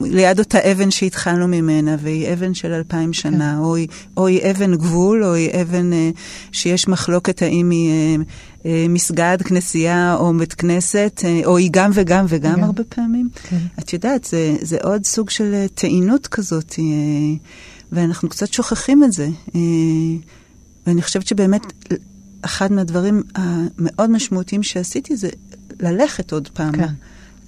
[0.00, 3.58] ליד אותה אבן שהתחלנו ממנה, והיא אבן של אלפיים שנה, כן.
[3.58, 6.10] או, היא, או היא אבן גבול, או היא אבן אה,
[6.52, 8.16] שיש מחלוקת האם היא אה,
[8.66, 12.64] אה, מסגד, כנסייה או בית כנסת, אה, או היא גם וגם וגם כן.
[12.64, 13.28] הרבה פעמים.
[13.48, 13.58] כן.
[13.78, 16.84] את יודעת, זה, זה עוד סוג של אה, טעינות כזאת, אה,
[17.92, 19.28] ואנחנו קצת שוכחים את זה.
[19.54, 19.60] אה,
[20.86, 21.62] ואני חושבת שבאמת...
[22.42, 25.28] אחד מהדברים המאוד משמעותיים שעשיתי זה
[25.80, 26.72] ללכת עוד פעם.
[26.72, 26.92] כן.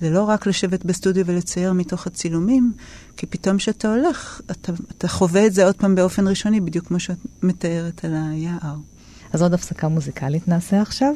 [0.00, 2.72] זה לא רק לשבת בסטודיו ולצייר מתוך הצילומים,
[3.16, 7.00] כי פתאום כשאתה הולך, אתה, אתה חווה את זה עוד פעם באופן ראשוני, בדיוק כמו
[7.00, 8.76] שאת מתארת על היער.
[9.32, 11.14] אז עוד הפסקה מוזיקלית נעשה עכשיו.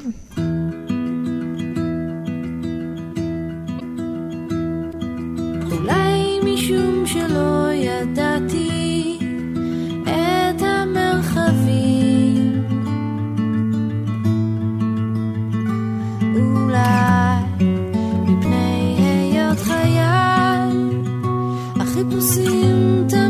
[5.72, 8.83] אולי משום שלא ידעתי
[22.10, 23.23] tu sinta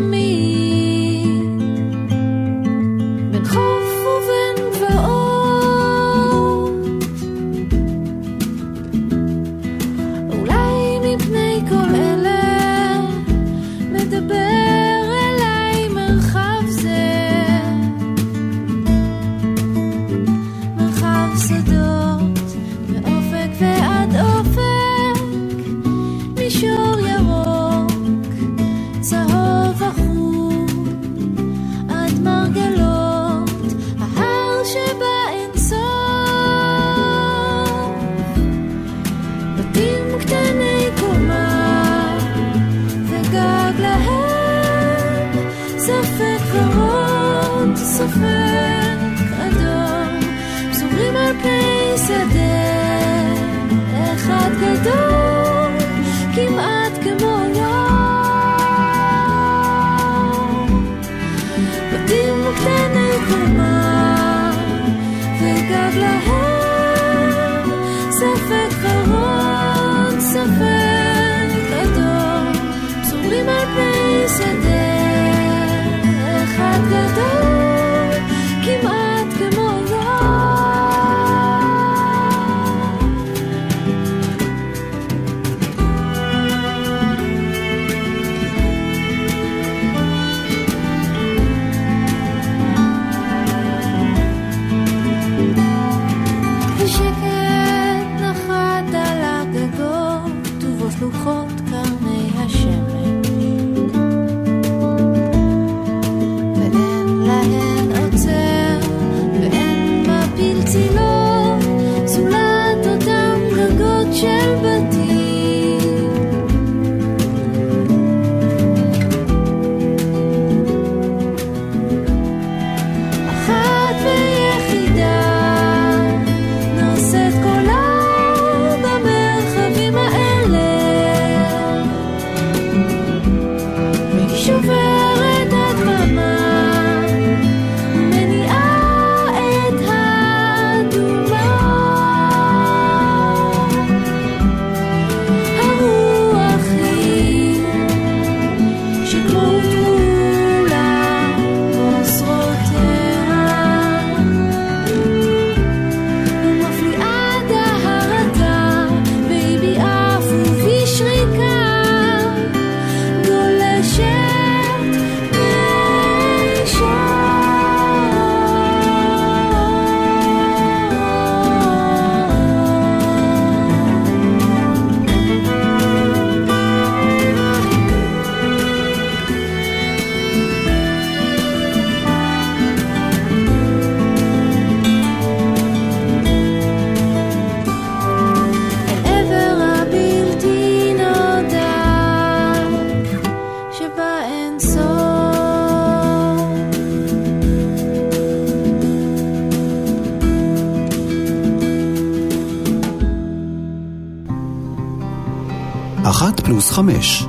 [206.85, 207.25] חמש.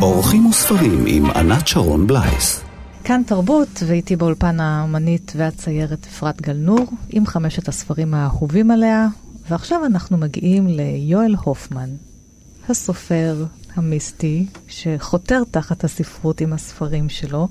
[0.00, 2.60] אורחים וספרים עם ענת שרון בלייס.
[3.04, 9.06] כאן תרבות, ואיתי באולפן האמנית והציירת אפרת גלנור, עם חמשת הספרים האהובים עליה,
[9.48, 11.90] ועכשיו אנחנו מגיעים ליואל הופמן,
[12.68, 17.48] הסופר המיסטי, שחותר תחת הספרות עם הספרים שלו.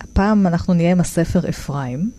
[0.00, 2.10] הפעם אנחנו נהיה עם הספר אפרים.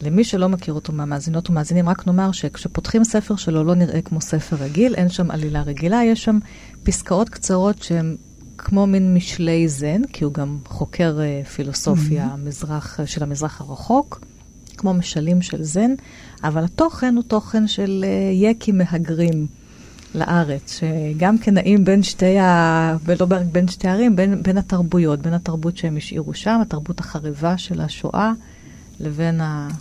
[0.00, 4.56] למי שלא מכיר אותו מהמאזינות ומאזינים, רק נאמר שכשפותחים ספר שלו לא נראה כמו ספר
[4.56, 6.38] רגיל, אין שם עלילה רגילה, יש שם
[6.82, 8.16] פסקאות קצרות שהן
[8.58, 12.48] כמו מין משלי זן, כי הוא גם חוקר uh, פילוסופיה mm-hmm.
[12.48, 14.20] מזרח, של המזרח הרחוק,
[14.76, 15.90] כמו משלים של זן,
[16.44, 19.46] אבל התוכן הוא תוכן של uh, יקי מהגרים
[20.14, 22.96] לארץ, שגם כן נעים בין שתי ה...
[23.20, 27.80] לא בין שתי הערים, בין, בין התרבויות, בין התרבות שהם השאירו שם, התרבות החריבה של
[27.80, 28.32] השואה,
[29.00, 29.40] לבין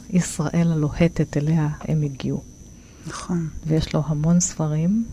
[0.09, 2.41] הישראל הלוהטת אליה הם הגיעו.
[3.07, 3.47] נכון.
[3.67, 5.05] ויש לו המון ספרים,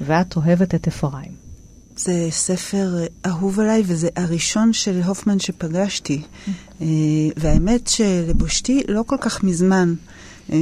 [0.00, 1.32] ואת אוהבת את אפרים.
[1.96, 6.22] זה ספר אהוב עליי, וזה הראשון של הופמן שפגשתי.
[6.80, 6.86] אה,
[7.36, 9.94] והאמת שלבושתי לא כל כך מזמן.
[10.52, 10.56] אה,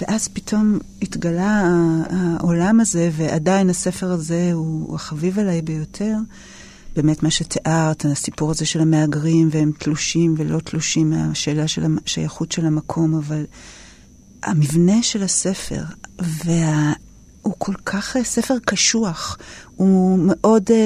[0.00, 1.64] ואז פתאום התגלה
[2.10, 6.14] העולם הזה, ועדיין הספר הזה הוא החביב עליי ביותר.
[6.96, 12.66] באמת מה שתיארת, הסיפור הזה של המהגרים, והם תלושים ולא תלושים מהשאלה של השייכות של
[12.66, 13.44] המקום, אבל
[14.42, 15.82] המבנה של הספר,
[16.18, 16.92] וה...
[17.42, 19.38] הוא כל כך ספר קשוח,
[19.76, 20.76] הוא מאוד, אה,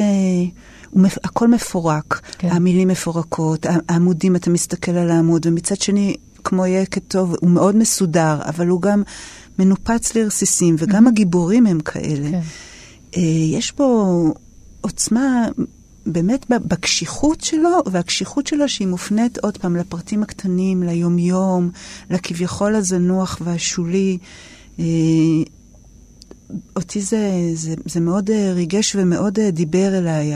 [0.90, 2.49] הוא, הכל מפורק, כן.
[2.51, 8.38] המילים מפורקות, העמודים, אתה מסתכל על העמוד, ומצד שני, כמו יקט טוב, הוא מאוד מסודר,
[8.49, 9.03] אבל הוא גם
[9.59, 11.11] מנופץ לרסיסים, וגם mm-hmm.
[11.11, 12.31] הגיבורים הם כאלה.
[12.31, 12.40] כן.
[13.17, 13.23] אה,
[13.59, 14.35] יש בו
[14.81, 15.49] עוצמה
[16.07, 21.71] באמת בקשיחות שלו, והקשיחות שלו שהיא מופנית עוד פעם לפרטים הקטנים, ליומיום,
[22.11, 24.19] לכביכול הזנוח והשולי.
[26.77, 30.33] אותי זה, זה, זה מאוד אה, ריגש ומאוד אה, דיבר אליי.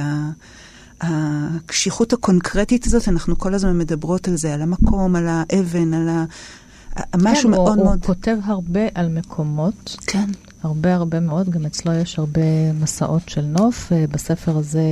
[1.00, 6.24] הקשיחות הקונקרטית הזאת, אנחנו כל הזמן מדברות על זה, על המקום, על האבן, על ה...
[7.16, 7.98] משהו כן, מאוד הוא, מאוד...
[7.98, 9.96] הוא כותב הרבה על מקומות.
[10.06, 10.30] כן.
[10.62, 13.92] הרבה הרבה מאוד, גם אצלו יש הרבה מסעות של נוף.
[13.92, 14.82] אה, בספר הזה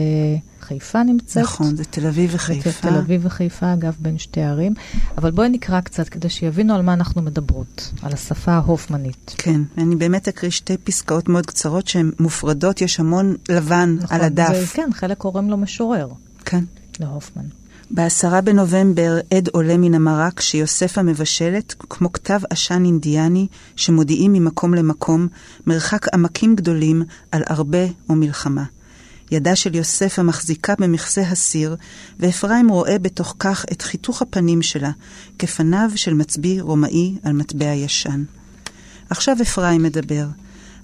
[0.61, 1.43] חיפה נמצאת.
[1.43, 2.71] נכון, זה תל אביב וחיפה.
[2.89, 4.75] תל אביב וחיפה, אגב, בין שתי ערים.
[5.19, 9.35] אבל בואי נקרא קצת כדי שיבינו על מה אנחנו מדברות, על השפה ההופמנית.
[9.39, 14.25] כן, אני באמת אקריא שתי פסקאות מאוד קצרות שהן מופרדות, יש המון לבן נכון, על
[14.25, 14.73] הדף.
[14.75, 16.09] כן, חלק קוראים לו משורר.
[16.45, 16.65] כן.
[17.01, 17.45] להופמן.
[17.91, 25.29] בעשרה בנובמבר עד עולה מן המרק שיוספה מבשלת, כמו כתב עשן אינדיאני שמודיעים ממקום למקום,
[25.67, 28.65] מרחק עמקים גדולים על הרבה ומלחמה.
[29.31, 31.77] ידה של יוסף המחזיקה במכסה הסיר,
[32.21, 34.91] ואפרים רואה בתוך כך את חיתוך הפנים שלה,
[35.39, 38.25] כפניו של מצביא רומאי על מטבע ישן.
[39.11, 40.27] עכשיו אפרים מדבר.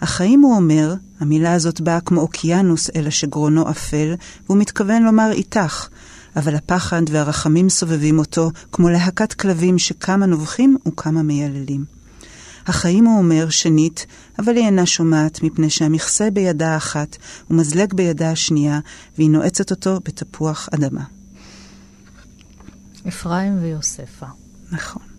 [0.00, 4.14] החיים, הוא אומר, המילה הזאת באה כמו אוקיינוס אל השגרונו אפל,
[4.46, 5.88] והוא מתכוון לומר איתך,
[6.36, 11.84] אבל הפחד והרחמים סובבים אותו, כמו להקת כלבים שכמה נובחים וכמה מייללים.
[12.66, 14.06] החיים, הוא אומר, שנית,
[14.38, 17.16] אבל היא אינה שומעת, מפני שהמכסה בידה אחת
[17.50, 18.80] ומזלג בידה השנייה,
[19.18, 21.04] והיא נועצת אותו בתפוח אדמה.
[23.08, 24.26] אפרים ויוספה.
[24.72, 25.11] נכון.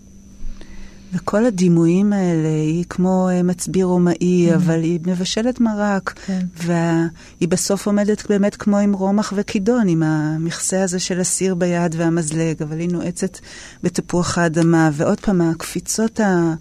[1.13, 4.55] וכל הדימויים האלה, היא כמו אה, מצביא רומאי, mm-hmm.
[4.55, 6.45] אבל היא מבשלת מרק, כן.
[6.57, 12.61] והיא בסוף עומדת באמת כמו עם רומח וכידון, עם המכסה הזה של הסיר ביד והמזלג,
[12.61, 13.37] אבל היא נועצת
[13.83, 16.53] בתפוח האדמה, ועוד פעם, הקפיצות ה...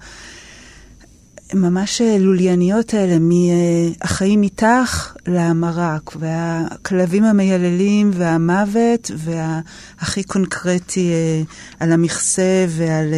[1.54, 11.42] ממש אה, לולייניות האלה, מהחיים איתך למרק, והכלבים המייללים והמוות, והכי קונקרטי אה,
[11.80, 13.14] על המכסה ועל...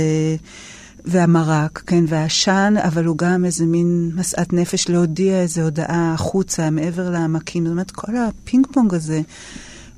[1.05, 7.11] והמרק, כן, והעשן, אבל הוא גם איזה מין משאת נפש להודיע איזו הודעה החוצה, מעבר
[7.11, 7.65] לעמקים.
[7.65, 9.21] זאת אומרת, כל הפינג פונג הזה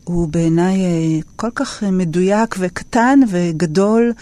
[0.05, 4.13] הוא בעיניי אה, כל כך אה, מדויק וקטן וגדול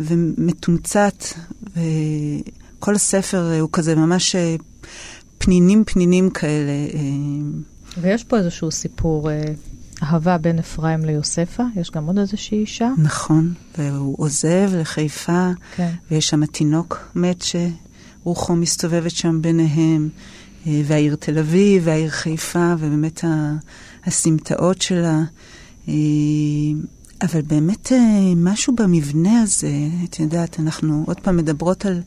[0.00, 1.24] ומתומצת.
[1.62, 4.36] וכל הספר אה, הוא כזה ממש
[5.38, 6.72] פנינים פנינים כאלה.
[8.00, 9.30] ויש פה איזשהו סיפור
[10.02, 12.90] אהבה בין אפרים ליוספה, יש גם עוד איזושהי אישה.
[12.98, 15.90] נכון, והוא עוזב לחיפה, כן.
[16.10, 20.08] ויש שם תינוק מת שרוחו מסתובבת שם ביניהם,
[20.66, 23.24] אה, והעיר תל אביב, והעיר חיפה, ובאמת
[24.04, 25.20] הסמטאות שלה.
[25.88, 25.94] אה,
[27.22, 29.72] אבל באמת אה, משהו במבנה הזה,
[30.04, 32.00] את יודעת, אנחנו עוד פעם מדברות על...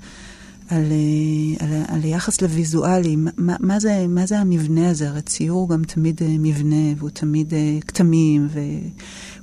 [0.70, 5.10] על, אה, על, על היחס לוויזואלי, מה, מה, זה, מה זה המבנה הזה?
[5.10, 8.48] הרי ציור הוא גם תמיד אה, מבנה, והוא תמיד אה, כתמים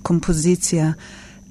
[0.01, 0.91] וקומפוזיציה.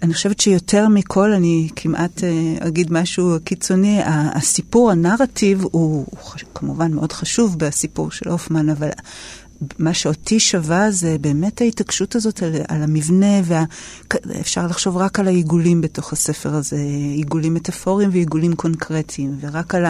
[0.02, 2.24] אני חושבת שיותר מכל, אני כמעט
[2.60, 6.06] אגיד משהו קיצוני, הסיפור, הנרטיב, הוא, הוא
[6.56, 8.90] כמובן מאוד חשוב בסיפור של הופמן, אבל
[9.80, 15.82] מה שאותי שווה זה באמת ההתעקשות הזאת על, על המבנה, ואפשר לחשוב רק על העיגולים
[15.82, 16.78] בתוך הספר הזה,
[17.16, 19.86] עיגולים מטאפוריים ועיגולים קונקרטיים, ורק על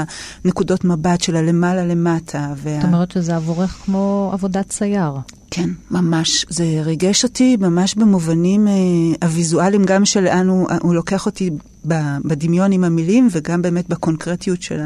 [0.46, 2.54] הנקודות מבט של הלמעלה למטה.
[2.58, 2.76] וה...
[2.76, 5.12] זאת אומרת שזה עבורך כמו עבודת צייר.
[5.52, 6.46] כן, ממש.
[6.50, 8.74] זה ריגש אותי ממש במובנים אה,
[9.22, 11.50] הוויזואליים, גם שלאן הוא, הוא לוקח אותי
[12.26, 14.80] בדמיון עם המילים, וגם באמת בקונקרטיות של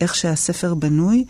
[0.00, 1.24] איך שהספר בנוי.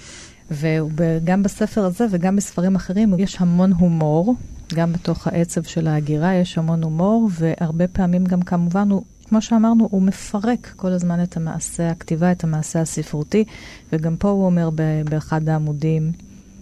[0.55, 4.35] וגם בספר הזה וגם בספרים אחרים יש המון הומור,
[4.75, 9.89] גם בתוך העצב של ההגירה יש המון הומור, והרבה פעמים גם כמובן הוא, כמו שאמרנו,
[9.91, 13.45] הוא מפרק כל הזמן את המעשה הכתיבה, את המעשה הספרותי,
[13.93, 14.71] וגם פה הוא אומר
[15.11, 16.13] באחד העמודים,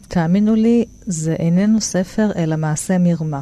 [0.08, 3.40] תאמינו לי, זה איננו ספר, אלא מעשה מרמה.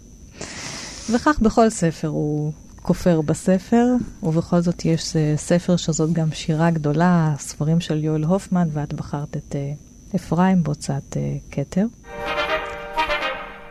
[1.10, 2.52] וכך בכל ספר הוא
[2.82, 3.86] כופר בספר,
[4.22, 9.36] ובכל זאת יש אה, ספר שזאת גם שירה גדולה, ספרים של יואל הופמן, ואת בחרת
[9.36, 9.72] את אה,
[10.16, 11.86] אפרים בהוצאת אה, כתר.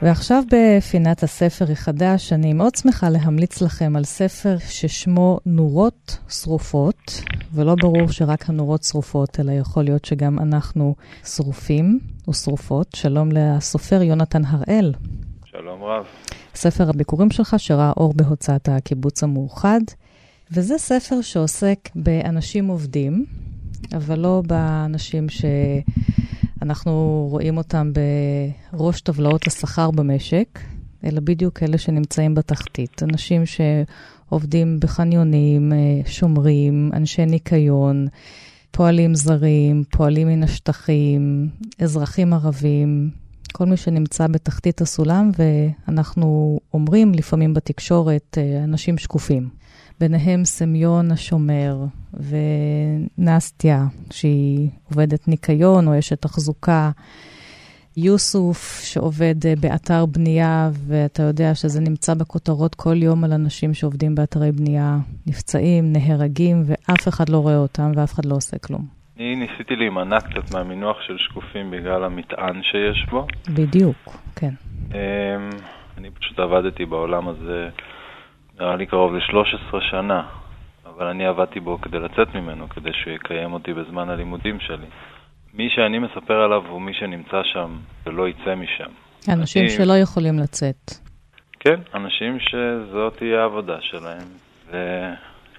[0.02, 7.22] ועכשיו בפינת הספר החדש, אני מאוד שמחה להמליץ לכם על ספר ששמו נורות שרופות,
[7.54, 10.96] ולא ברור שרק הנורות שרופות, אלא יכול להיות שגם אנחנו
[11.26, 12.00] שרופים
[12.30, 12.88] ושרופות.
[12.96, 14.94] שלום לסופר יונתן הראל.
[15.52, 16.06] שלום רב.
[16.56, 19.80] ספר הביקורים שלך שראה אור בהוצאת הקיבוץ המאוחד,
[20.52, 23.26] וזה ספר שעוסק באנשים עובדים,
[23.98, 25.28] אבל לא באנשים
[26.60, 27.92] שאנחנו רואים אותם
[28.74, 30.60] בראש טבלאות השכר במשק,
[31.04, 33.04] אלא בדיוק אלה שנמצאים בתחתית.
[33.04, 35.74] אנשים שעובדים בחניונים,
[36.06, 38.08] שומרים, אנשי ניקיון,
[38.72, 41.50] פועלים זרים, פועלים מן השטחים,
[41.80, 43.21] אזרחים ערבים,
[43.52, 49.50] כל מי שנמצא בתחתית הסולם, ואנחנו אומרים לפעמים בתקשורת, אה, אנשים שקופים.
[50.00, 51.86] ביניהם סמיון השומר
[53.18, 56.92] ונסטיה, שהיא עובדת ניקיון או אשת תחזוקה.
[57.98, 64.16] יוסוף, שעובד אה, באתר בנייה, ואתה יודע שזה נמצא בכותרות כל יום על אנשים שעובדים
[64.16, 69.01] באתרי בנייה, נפצעים, נהרגים, ואף אחד לא רואה אותם ואף אחד לא עושה כלום.
[69.22, 73.28] אני ניסיתי להימנע קצת מהמינוח של שקופים בגלל המטען שיש בו.
[73.50, 73.98] בדיוק,
[74.36, 74.54] כן.
[74.94, 75.50] אמ,
[75.98, 77.70] אני פשוט עבדתי בעולם הזה,
[78.60, 80.24] נראה לי קרוב ל-13 שנה,
[80.86, 84.88] אבל אני עבדתי בו כדי לצאת ממנו, כדי שיקיים אותי בזמן הלימודים שלי.
[85.54, 88.92] מי שאני מספר עליו הוא מי שנמצא שם ולא יצא משם.
[89.30, 89.70] אנשים אני...
[89.70, 90.92] שלא יכולים לצאת.
[91.60, 94.28] כן, אנשים שזאת תהיה העבודה שלהם.
[94.72, 94.78] ו...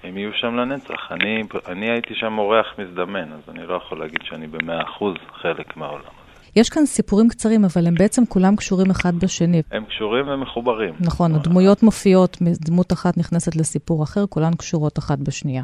[0.03, 1.11] הם יהיו שם לנצח.
[1.11, 5.77] אני, אני הייתי שם אורח מזדמן, אז אני לא יכול להגיד שאני במאה אחוז חלק
[5.77, 6.23] מהעולם הזה.
[6.55, 9.61] יש כאן סיפורים קצרים, אבל הם בעצם כולם קשורים אחד בשני.
[9.71, 10.93] הם קשורים ומחוברים.
[10.99, 15.63] נכון, הדמויות מופיעות, דמות אחת נכנסת לסיפור אחר, כולן קשורות אחת בשנייה.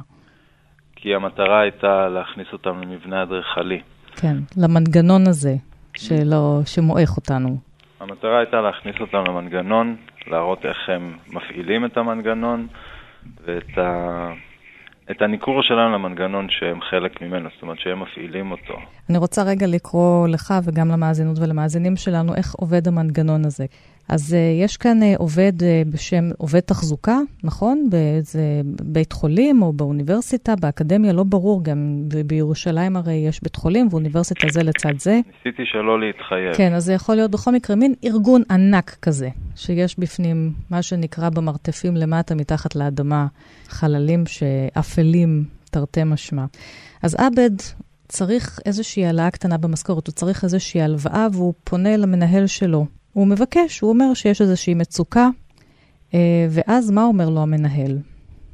[0.95, 3.81] כי המטרה הייתה להכניס אותם למבנה אדריכלי.
[4.15, 5.55] כן, למנגנון הזה
[5.93, 7.57] שלא, שמועך אותנו.
[7.99, 9.95] המטרה הייתה להכניס אותם למנגנון,
[10.27, 12.67] להראות איך הם מפעילים את המנגנון,
[13.45, 14.33] ואת ה...
[15.11, 18.73] את הניכור שלנו למנגנון שהם חלק ממנו, זאת אומרת שהם מפעילים אותו.
[19.09, 23.65] אני רוצה רגע לקרוא לך וגם למאזינות ולמאזינים שלנו איך עובד המנגנון הזה.
[24.09, 27.87] אז uh, יש כאן uh, עובד uh, בשם, עובד תחזוקה, נכון?
[27.89, 34.47] באיזה בית חולים או באוניברסיטה, באקדמיה, לא ברור, גם בירושלים הרי יש בית חולים ואוניברסיטה
[34.51, 35.19] זה לצד זה.
[35.27, 36.53] ניסיתי שלא להתחייב.
[36.53, 41.29] כן, אז זה יכול להיות בכל מקרה מין ארגון ענק כזה, שיש בפנים מה שנקרא
[41.29, 43.27] במרתפים למטה, מתחת לאדמה,
[43.67, 46.45] חללים שאפלים, תרתי משמע.
[47.03, 47.51] אז עבד
[48.07, 52.85] צריך איזושהי העלאה קטנה במשכורת, הוא צריך איזושהי הלוואה והוא פונה למנהל שלו.
[53.13, 55.29] הוא מבקש, הוא אומר שיש איזושהי מצוקה,
[56.13, 57.97] אה, ואז מה אומר לו המנהל?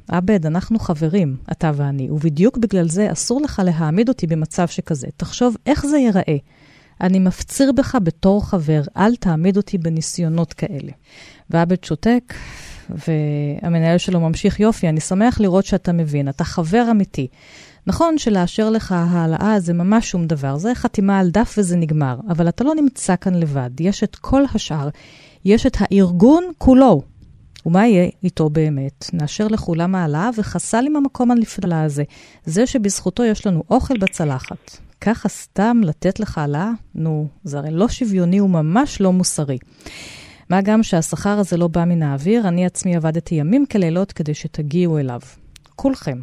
[0.08, 5.06] עבד, אנחנו חברים, אתה ואני, ובדיוק בגלל זה אסור לך להעמיד אותי במצב שכזה.
[5.16, 6.36] תחשוב איך זה ייראה.
[7.00, 10.92] אני מפציר בך בתור חבר, אל תעמיד אותי בניסיונות כאלה.
[11.50, 12.34] ועבד שותק,
[12.90, 17.28] והמנהל שלו ממשיך, יופי, אני שמח לראות שאתה מבין, אתה חבר אמיתי.
[17.86, 22.48] נכון שלאשר לך העלאה זה ממש שום דבר, זה חתימה על דף וזה נגמר, אבל
[22.48, 24.88] אתה לא נמצא כאן לבד, יש את כל השאר,
[25.44, 27.02] יש את הארגון כולו.
[27.66, 29.10] ומה יהיה איתו באמת?
[29.12, 32.04] נאשר לכולם העלאה וחסל עם המקום הנפלא הזה.
[32.44, 34.76] זה שבזכותו יש לנו אוכל בצלחת.
[35.00, 36.70] ככה סתם לתת לך העלאה?
[36.94, 39.58] נו, זה הרי לא שוויוני וממש לא מוסרי.
[40.50, 44.98] מה גם שהשכר הזה לא בא מן האוויר, אני עצמי עבדתי ימים כלילות כדי שתגיעו
[44.98, 45.20] אליו.
[45.76, 46.18] כולכם.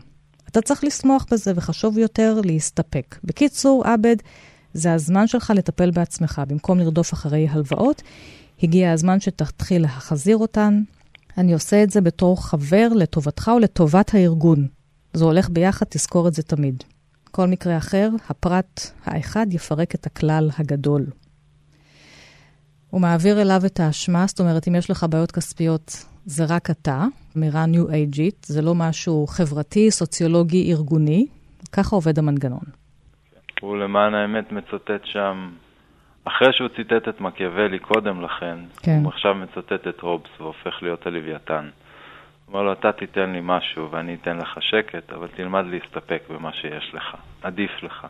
[0.54, 3.16] אתה צריך לשמוח בזה, וחשוב יותר להסתפק.
[3.24, 4.16] בקיצור, עבד,
[4.74, 6.42] זה הזמן שלך לטפל בעצמך.
[6.48, 8.02] במקום לרדוף אחרי הלוואות,
[8.64, 10.82] הגיע הזמן שתתחיל להחזיר אותן.
[11.38, 14.68] אני עושה את זה בתור חבר לטובתך ולטובת הארגון.
[15.14, 16.84] זה הולך ביחד, תזכור את זה תמיד.
[17.32, 21.06] כל מקרה אחר, הפרט האחד יפרק את הכלל הגדול.
[22.90, 27.06] הוא מעביר אליו את האשמה, זאת אומרת, אם יש לך בעיות כספיות, זה רק אתה,
[27.38, 31.26] אמירה ניו אייג'ית, זה לא משהו חברתי, סוציולוגי, ארגוני.
[31.72, 32.66] ככה עובד המנגנון.
[33.62, 35.50] הוא למען האמת מצטט שם,
[36.26, 39.00] אחרי שהוא ציטט את מקיאוולי קודם לכן, כן.
[39.04, 41.70] הוא עכשיו מצטט את הובס והופך להיות הלוויתן.
[42.46, 46.54] הוא אומר לו, אתה תיתן לי משהו ואני אתן לך שקט, אבל תלמד להסתפק במה
[46.54, 48.08] שיש לך, עדיף לך.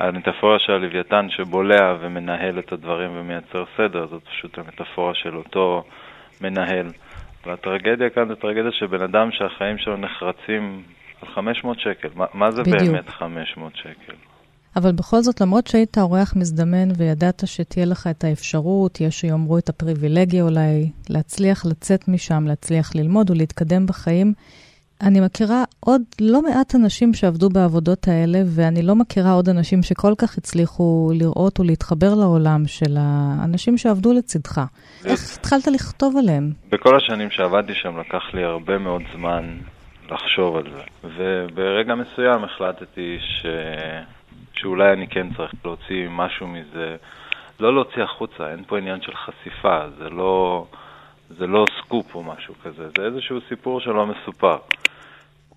[0.00, 5.84] והמטאפורה של הלוויתן שבולע ומנהל את הדברים ומייצר סדר, זאת פשוט המטאפורה של אותו
[6.40, 6.86] מנהל.
[7.46, 10.82] והטרגדיה כאן זה טרגדיה של בן אדם שהחיים שלו נחרצים
[11.22, 12.08] על 500 שקל.
[12.14, 12.82] מה, מה זה בדיוק.
[12.82, 14.14] באמת 500 שקל?
[14.76, 19.68] אבל בכל זאת, למרות שהיית אורח מזדמן וידעת שתהיה לך את האפשרות, יש שיאמרו את
[19.68, 24.32] הפריבילגיה אולי, להצליח לצאת משם, להצליח ללמוד ולהתקדם בחיים,
[25.02, 30.12] אני מכירה עוד לא מעט אנשים שעבדו בעבודות האלה, ואני לא מכירה עוד אנשים שכל
[30.18, 34.60] כך הצליחו לראות ולהתחבר לעולם של האנשים שעבדו לצדך.
[35.04, 36.52] איך התחלת לכתוב עליהם?
[36.70, 39.58] בכל השנים שעבדתי שם לקח לי הרבה מאוד זמן
[40.10, 40.82] לחשוב על זה.
[41.04, 43.46] וברגע מסוים החלטתי ש...
[44.52, 46.96] שאולי אני כן צריך להוציא משהו מזה,
[47.60, 50.66] לא להוציא החוצה, אין פה עניין של חשיפה, זה לא,
[51.28, 54.56] זה לא סקופ או משהו כזה, זה איזשהו סיפור שלא מסופר.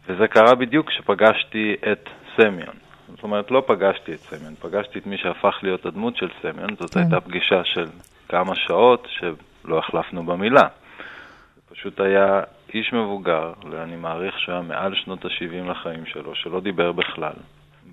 [0.07, 2.75] וזה קרה בדיוק כשפגשתי את סמיון.
[3.07, 6.93] זאת אומרת, לא פגשתי את סמיון, פגשתי את מי שהפך להיות הדמות של סמיון, זאת
[6.93, 6.99] כן.
[6.99, 7.85] הייתה פגישה של
[8.29, 10.67] כמה שעות שלא החלפנו במילה.
[11.55, 12.41] זה פשוט היה
[12.73, 17.33] איש מבוגר, ואני מעריך שהוא היה מעל שנות ה-70 לחיים שלו, שלא דיבר בכלל.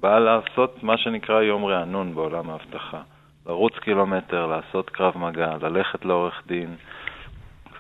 [0.01, 3.01] בא לעשות מה שנקרא יום רענון בעולם האבטחה.
[3.47, 6.76] לרוץ קילומטר, לעשות קרב מגע, ללכת לעורך דין,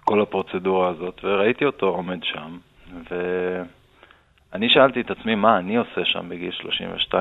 [0.08, 2.58] כל הפרוצדורה הזאת, וראיתי אותו עומד שם,
[4.52, 6.52] ואני שאלתי את עצמי מה אני עושה שם בגיל
[7.12, 7.14] 32-33,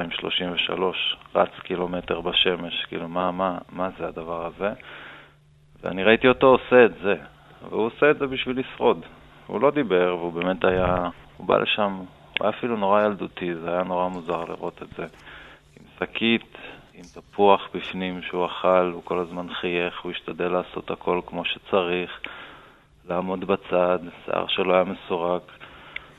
[1.36, 4.70] רץ קילומטר בשמש, כאילו מה, מה, מה זה הדבר הזה?
[5.82, 7.16] ואני ראיתי אותו עושה את זה,
[7.70, 9.06] והוא עושה את זה בשביל לשרוד.
[9.48, 10.96] הוא לא דיבר, והוא באמת היה,
[11.38, 12.08] הוא בא לשם, הוא
[12.42, 15.04] היה אפילו נורא ילדותי, זה היה נורא מוזר לראות את זה.
[15.80, 16.58] עם שקית,
[16.94, 22.20] עם תפוח בפנים שהוא אכל, הוא כל הזמן חייך, הוא השתדל לעשות הכל כמו שצריך,
[23.10, 25.52] לעמוד בצד, שיער שלו היה מסורק.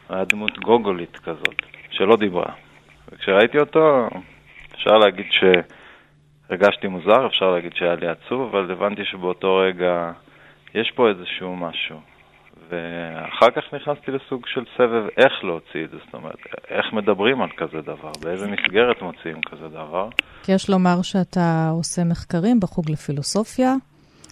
[0.08, 2.52] היה דמות גוגולית כזאת, שלא דיברה.
[3.12, 4.08] וכשראיתי אותו,
[4.74, 10.12] אפשר להגיד שהרגשתי מוזר, אפשר להגיד שהיה לי עצוב, אבל הבנתי שבאותו רגע
[10.74, 12.00] יש פה איזשהו משהו.
[12.70, 17.48] ואחר כך נכנסתי לסוג של סבב איך להוציא את זה, זאת אומרת, איך מדברים על
[17.56, 20.08] כזה דבר, באיזה מסגרת מוציאים כזה דבר.
[20.48, 23.74] יש לומר שאתה עושה מחקרים בחוג לפילוסופיה,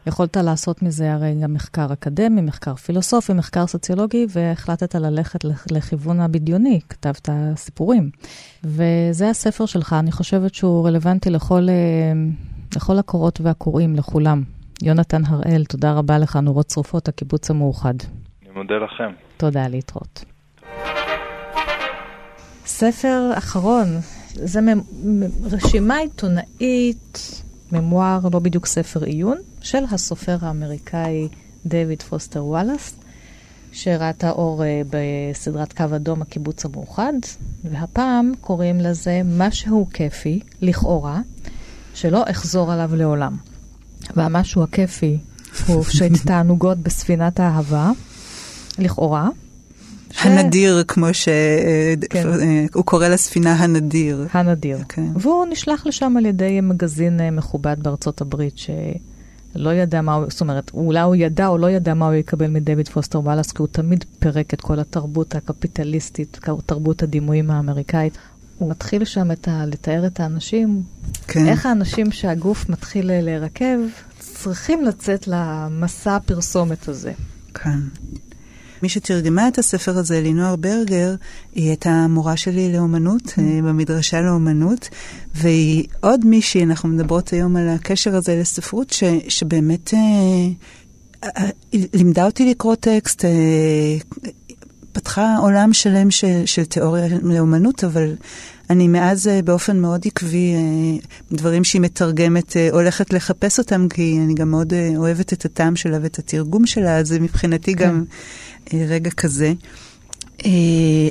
[0.07, 6.80] יכולת לעשות מזה הרי גם מחקר אקדמי, מחקר פילוסופי, מחקר סוציולוגי, והחלטת ללכת לכיוון הבדיוני,
[6.88, 8.11] כתבת סיפורים.
[8.64, 11.74] וזה הספר שלך, אני חושבת שהוא רלוונטי לכל, אה,
[12.76, 14.42] לכל הקוראות והקוראים, לכולם.
[14.82, 17.94] יונתן הראל, תודה רבה לך, נורות שרופות, הקיבוץ המאוחד.
[18.54, 19.12] מודה לכם.
[19.36, 20.24] תודה, להתראות.
[22.66, 23.86] ספר אחרון,
[24.32, 24.61] זה
[25.52, 27.42] רשימה עיתונאית,
[27.73, 31.29] ממואר, לא בדיוק ספר עיון, של הסופר האמריקאי
[31.67, 32.95] דייוויד פוסטר וואלאס,
[33.73, 37.12] שראתה אור אה, בסדרת קו אדום, הקיבוץ המאוחד,
[37.64, 41.21] והפעם קוראים לזה משהו כיפי, לכאורה,
[41.95, 43.37] שלא אחזור עליו לעולם.
[44.17, 45.19] והמשהו הכיפי
[45.67, 47.91] הוא שתענוגות בספינת האהבה,
[48.79, 49.29] לכאורה.
[50.21, 51.35] הנדיר, כמו שהוא
[52.11, 52.29] כן.
[52.75, 54.27] uh, קורא לספינה הנדיר.
[54.33, 54.79] הנדיר.
[54.89, 55.07] כן.
[55.17, 60.41] והוא נשלח לשם על ידי מגזין uh, מכובד בארצות הברית, שלא ידע מה הוא, זאת
[60.41, 63.69] אומרת, אולי הוא ידע או לא ידע מה הוא יקבל מדויד פוסטר וואלאס, כי הוא
[63.73, 68.19] תמיד פירק את כל התרבות הקפיטליסטית, תרבות הדימויים האמריקאית.
[68.59, 70.83] הוא מתחיל שם את ה, לתאר את האנשים,
[71.27, 71.47] כן.
[71.47, 73.79] איך האנשים שהגוף מתחיל להירקב,
[74.19, 77.12] צריכים לצאת למסע הפרסומת הזה.
[77.55, 77.79] כן.
[78.83, 81.14] מי שתרגמה את הספר הזה, לינואר ברגר,
[81.55, 83.41] היא הייתה מורה שלי לאומנות, mm.
[83.64, 84.89] במדרשה לאומנות,
[85.35, 90.49] והיא עוד מישהי, אנחנו מדברות היום על הקשר הזה לספרות, ש, שבאמת אה,
[91.24, 91.51] אה,
[91.95, 93.31] לימדה אותי לקרוא טקסט, אה,
[94.93, 98.14] פתחה עולם שלם של, של תיאוריה לאומנות, אבל
[98.71, 100.55] אני מאז באופן מאוד עקבי,
[101.33, 106.19] דברים שהיא מתרגמת, הולכת לחפש אותם, כי אני גם מאוד אוהבת את הטעם שלה ואת
[106.19, 107.85] התרגום שלה, אז מבחינתי כן.
[107.85, 108.05] גם
[108.75, 109.53] אה, רגע כזה.
[110.45, 110.51] אה,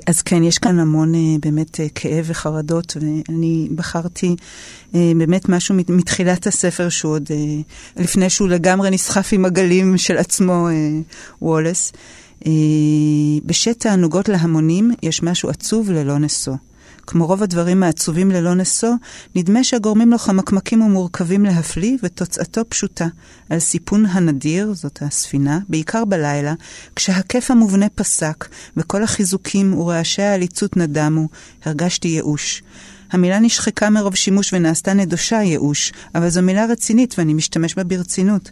[0.08, 4.36] אז כן, יש כאן המון אה, באמת כאב וחרדות, ואני בחרתי
[4.94, 7.30] באמת משהו מתחילת הספר שהוא עוד,
[7.98, 10.68] לפני שהוא לגמרי נסחף עם הגלים של עצמו,
[11.42, 11.94] וולס.
[13.46, 16.56] בשט תענוגות להמונים יש משהו עצוב ללא נשוא.
[17.08, 18.94] כמו רוב הדברים העצובים ללא נשוא,
[19.36, 23.08] נדמה שהגורמים לו חמקמקים ומורכבים להפליא, ותוצאתו פשוטה.
[23.50, 26.54] על סיפון הנדיר, זאת הספינה, בעיקר בלילה,
[26.96, 28.48] כשהכיף המובנה פסק,
[28.78, 31.28] וכל החיזוקים ורעשי העליצות נדמו,
[31.66, 32.64] הרגשתי ייאוש.
[33.12, 38.50] המילה נשחקה מרוב שימוש ונעשתה נדושה ייאוש, אבל זו מילה רצינית ואני משתמש בה ברצינות.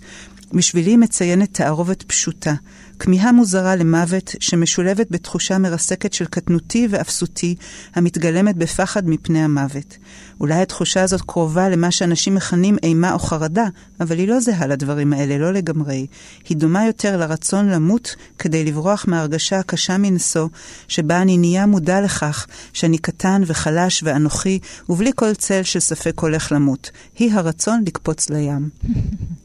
[0.54, 2.54] בשבילי מציינת תערובת פשוטה,
[3.00, 7.56] כמיהה מוזרה למוות שמשולבת בתחושה מרסקת של קטנותי ואפסותי,
[7.96, 9.98] המתגלמת בפחד מפני המוות.
[10.40, 13.66] אולי התחושה הזאת קרובה למה שאנשים מכנים אימה או חרדה,
[14.00, 16.08] אבל היא לא זהה לדברים האלה, לא לגמרי.
[16.50, 20.48] היא דומה יותר לרצון למות כדי לברוח מההרגשה הקשה מנשוא,
[20.88, 26.52] שבה אני נהיה מודע לכך שאני קטן וחלש ואנוכי, ובלי כל צל של ספק הולך
[26.52, 26.92] למות.
[27.20, 28.70] היא הרצון לקפוץ לים.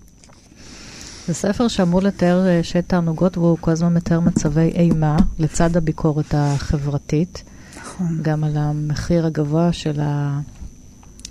[1.29, 6.35] זה ספר שאמור לתאר אה, שתי תענוגות, והוא כל הזמן מתאר מצבי אימה לצד הביקורת
[6.35, 7.43] החברתית.
[7.76, 8.18] נכון.
[8.22, 10.01] גם על המחיר הגבוה של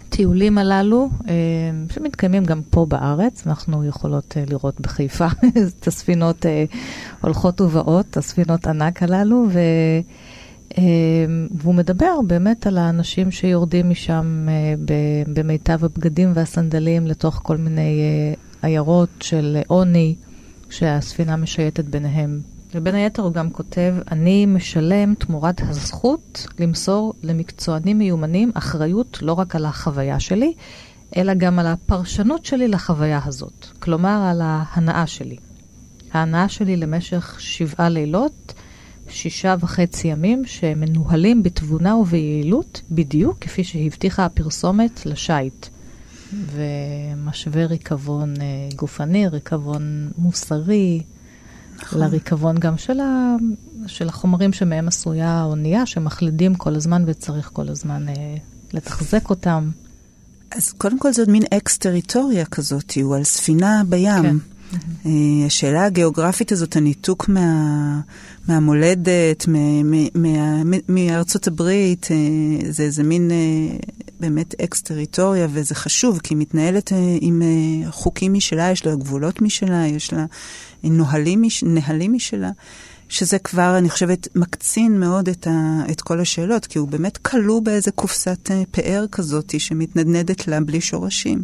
[0.07, 1.33] הטיולים הללו, אה,
[1.93, 3.47] שמתקיימים גם פה בארץ.
[3.47, 5.27] אנחנו יכולות אה, לראות בחיפה
[5.79, 6.45] את הספינות
[7.21, 9.59] הולכות ובאות, הספינות ענק הללו, ו...
[11.51, 14.47] והוא מדבר באמת על האנשים שיורדים משם
[15.33, 18.01] במיטב הבגדים והסנדלים לתוך כל מיני
[18.61, 20.15] עיירות של עוני
[20.69, 22.39] שהספינה משייטת ביניהם.
[22.75, 29.55] ובין היתר הוא גם כותב, אני משלם תמורת הזכות למסור למקצוענים מיומנים אחריות לא רק
[29.55, 30.53] על החוויה שלי,
[31.17, 33.67] אלא גם על הפרשנות שלי לחוויה הזאת.
[33.79, 35.35] כלומר, על ההנאה שלי.
[36.13, 38.53] ההנאה שלי למשך שבעה לילות,
[39.09, 45.67] שישה וחצי ימים, שמנוהלים בתבונה וביעילות, בדיוק כפי שהבטיחה הפרסומת לשייט.
[46.33, 48.45] ומשווה ריקבון אה,
[48.75, 51.03] גופני, ריקבון מוסרי,
[51.81, 51.99] נכון.
[51.99, 53.35] לריקבון גם של, ה,
[53.87, 58.13] של החומרים שמהם עשויה האונייה, שמחלידים כל הזמן וצריך כל הזמן אה,
[58.73, 59.69] לתחזק אותם.
[60.51, 64.21] אז קודם כל זאת מין אקס-טריטוריה כזאת, הוא על ספינה בים.
[64.21, 64.35] כן.
[64.71, 65.07] Mm-hmm.
[65.45, 67.99] השאלה הגיאוגרפית הזאת, הניתוק מה,
[68.47, 69.45] מהמולדת,
[70.89, 73.31] מארצות הברית, אה, זה איזה מין
[74.19, 76.91] באמת אקס-טריטוריה, וזה חשוב, כי היא מתנהלת
[77.21, 77.41] עם
[77.89, 80.25] חוקים משלה, יש לה גבולות משלה, יש לה
[80.83, 82.51] נהלים, נהלים משלה.
[83.09, 87.61] שזה כבר, אני חושבת, מקצין מאוד את, ה, את כל השאלות, כי הוא באמת כלוא
[87.61, 91.43] באיזה קופסת פאר כזאת שמתנדנדת לה בלי שורשים.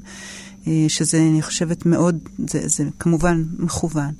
[0.67, 4.13] אה, שזה, אני חושבת, מאוד, זה, זה כמובן מכוון.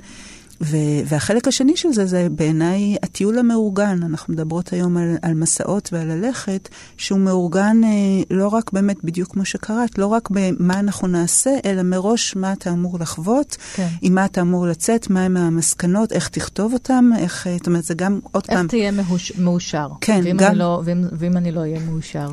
[0.65, 3.99] ו, והחלק השני של זה, זה בעיניי הטיול המאורגן.
[4.03, 7.89] אנחנו מדברות היום על, על מסעות ועל ללכת, שהוא מאורגן אה,
[8.29, 12.69] לא רק באמת, בדיוק כמו שקראת, לא רק במה אנחנו נעשה, אלא מראש מה אתה
[12.69, 13.87] אמור לחוות, כן.
[14.01, 17.93] עם מה אתה אמור לצאת, מהם המסקנות, איך תכתוב אותם, איך, אה, זאת אומרת, זה
[17.93, 18.65] גם, עוד איך פעם...
[18.65, 19.87] איך תהיה מאוש, מאושר.
[20.01, 20.49] כן, ואם גם...
[20.49, 22.29] אני לא, ואם, ואם אני לא אהיה מאושר.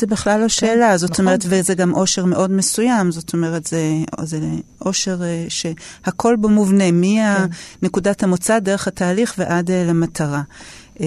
[0.00, 1.24] זה בכלל לא כן, שאלה, זאת נכון.
[1.24, 3.82] אומרת, וזה גם אושר מאוד מסוים, זאת אומרת, זה,
[4.22, 4.40] זה
[4.80, 6.84] אושר אה, שהכל בו מובנה,
[7.82, 8.26] מנקודת כן.
[8.26, 10.42] המוצא דרך התהליך ועד אה, למטרה.
[11.00, 11.06] אה,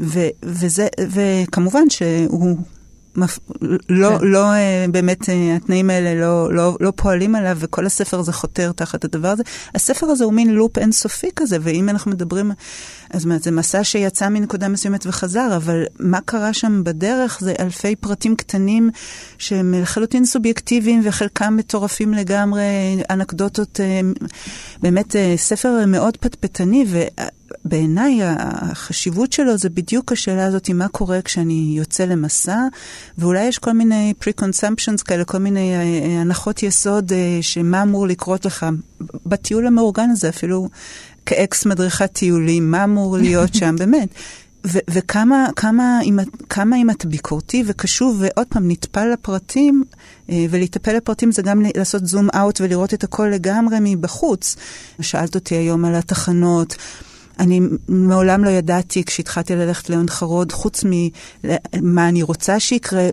[0.00, 2.56] ו, וזה, וכמובן שהוא.
[3.88, 4.26] לא, כן.
[4.26, 8.72] לא uh, באמת uh, התנאים האלה לא, לא, לא פועלים עליו, וכל הספר הזה חותר
[8.72, 9.42] תחת הדבר הזה.
[9.74, 12.52] הספר הזה הוא מין לופ אינסופי כזה, ואם אנחנו מדברים,
[13.10, 17.96] אז מה, זה מסע שיצא מנקודה מסוימת וחזר, אבל מה קרה שם בדרך זה אלפי
[17.96, 18.90] פרטים קטנים
[19.38, 22.62] שהם לחלוטין סובייקטיביים, וחלקם מטורפים לגמרי,
[23.10, 24.26] אנקדוטות, uh,
[24.82, 27.02] באמת ספר מאוד פטפטני, ו...
[27.64, 32.58] בעיניי החשיבות שלו זה בדיוק השאלה הזאת, מה קורה כשאני יוצא למסע,
[33.18, 38.06] ואולי יש כל מיני pre-consumptions כאלה, כל מיני אה, אה, הנחות יסוד אה, שמה אמור
[38.06, 38.66] לקרות לך.
[39.26, 40.68] בטיול המאורגן הזה, אפילו
[41.26, 44.08] כאקס מדריכת טיולים, מה אמור להיות שם, באמת.
[44.66, 46.18] ו- וכמה כמה, אם,
[46.48, 49.84] כמה אם אתה ביקורתי וקשוב, ועוד פעם, נטפל לפרטים,
[50.28, 54.56] ולהיטפל לפרטים זה גם לעשות זום אאוט ולראות את הכל לגמרי מבחוץ.
[55.00, 56.76] שאלת אותי היום על התחנות.
[57.38, 63.08] אני מעולם לא ידעתי, כשהתחלתי ללכת לעון חרוד, חוץ ממה אני רוצה שיקרה,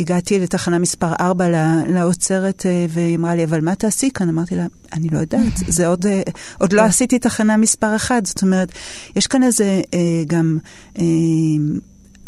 [0.00, 1.44] הגעתי לתחנה מספר 4
[1.88, 4.28] לאוצרת, אה, והיא אמרה לי, אבל מה תעשי כאן?
[4.28, 6.22] אמרתי לה, אני לא יודעת, זה עוד, אה,
[6.58, 8.26] עוד לא עשיתי תחנה מספר 1.
[8.26, 8.72] זאת אומרת,
[9.16, 10.58] יש כאן איזה אה, גם...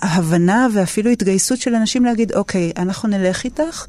[0.03, 3.87] הבנה ואפילו התגייסות של אנשים להגיד, אוקיי, אנחנו נלך איתך,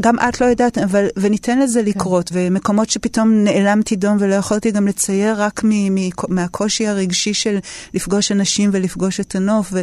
[0.00, 1.86] גם את לא יודעת, אבל, וניתן לזה כן.
[1.86, 7.58] לקרות, ומקומות שפתאום נעלמתי דום ולא יכולתי גם לצייר רק מ, מ, מהקושי הרגשי של
[7.94, 9.82] לפגוש אנשים ולפגוש את הנוף, ו,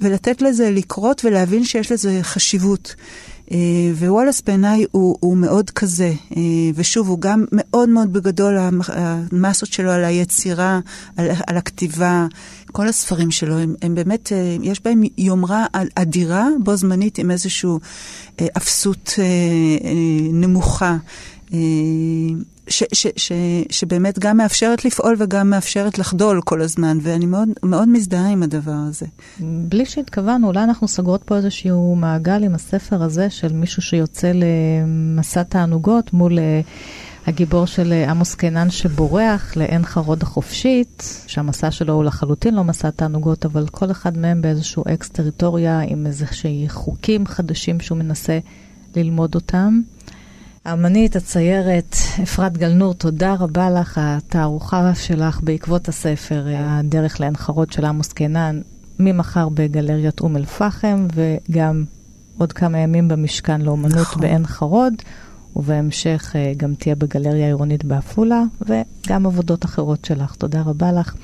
[0.00, 2.94] ולתת לזה לקרות ולהבין שיש לזה חשיבות.
[3.94, 6.12] ווואלאס בעיניי הוא, הוא מאוד כזה,
[6.74, 10.80] ושוב, הוא גם מאוד מאוד בגדול, המסות שלו על היצירה,
[11.16, 12.26] על, על הכתיבה,
[12.72, 14.32] כל הספרים שלו, הם, הם באמת,
[14.62, 17.70] יש בהם יומרה אדירה, בו זמנית עם איזושהי
[18.56, 19.12] אפסות
[20.32, 20.96] נמוכה.
[22.68, 23.32] ש, ש, ש,
[23.70, 28.76] שבאמת גם מאפשרת לפעול וגם מאפשרת לחדול כל הזמן, ואני מאוד, מאוד מזדהה עם הדבר
[28.88, 29.06] הזה.
[29.40, 35.42] בלי שהתכוונו, אולי אנחנו סוגרות פה איזשהו מעגל עם הספר הזה של מישהו שיוצא למסע
[35.42, 36.38] תענוגות מול...
[36.38, 36.60] אה,
[37.26, 42.90] הגיבור של אה, עמוס קינן שבורח לעין חרוד החופשית, שהמסע שלו הוא לחלוטין לא מסע
[42.90, 48.38] תענוגות, אבל כל אחד מהם באיזשהו אקס טריטוריה עם איזשהי חוקים חדשים שהוא מנסה
[48.96, 49.80] ללמוד אותם.
[50.64, 54.00] האמנית, הציירת, אפרת גלנור, תודה רבה לך.
[54.02, 58.60] התערוכה שלך בעקבות הספר, הדרך לעין חרוד של עמוס קינן,
[58.98, 61.84] ממחר בגלריית אום אל-פחם, וגם
[62.38, 64.22] עוד כמה ימים במשכן לאומנות נכון.
[64.22, 64.94] בעין חרוד.
[65.56, 70.34] ובהמשך אה, גם תהיה בגלריה העירונית בעפולה, וגם עבודות אחרות שלך.
[70.34, 71.14] תודה רבה לך.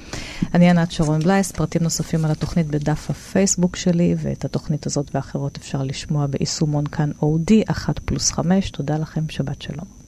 [0.54, 5.56] אני ענת שרון בלייס, פרטים נוספים על התוכנית בדף הפייסבוק שלי, ואת התוכנית הזאת ואחרות
[5.56, 8.70] אפשר לשמוע ביישומון כאן אודי, 1 פלוס 5.
[8.70, 9.99] תודה לכם, שבת שלום.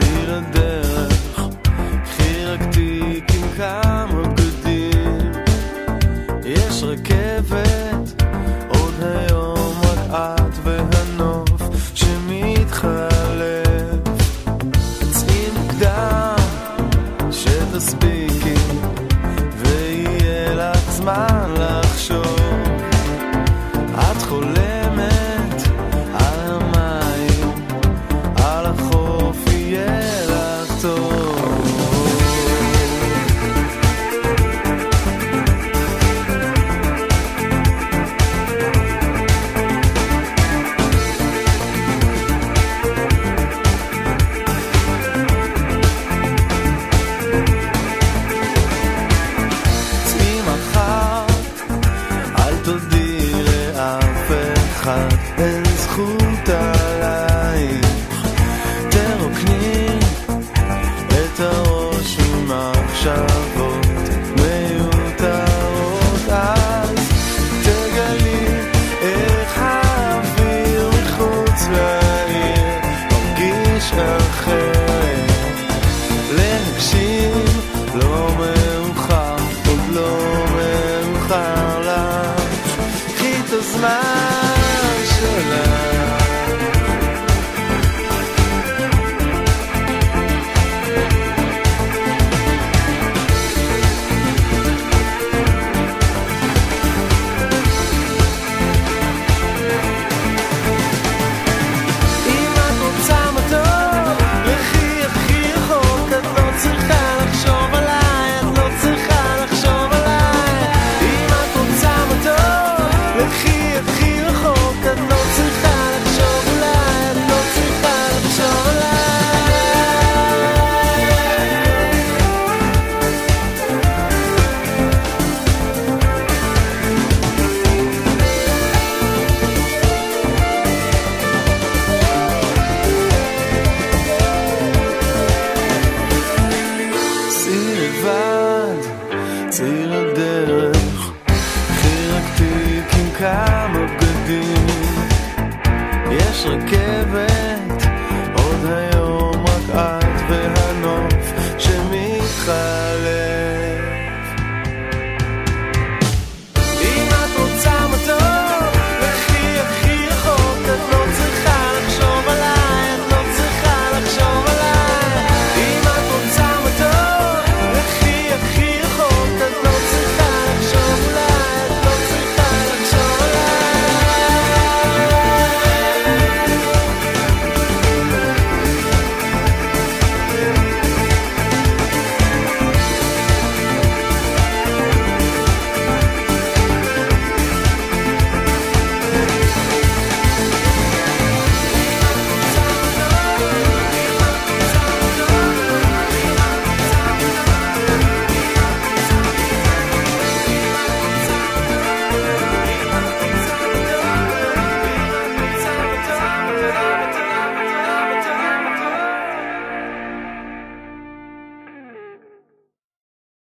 [0.00, 0.89] See the day.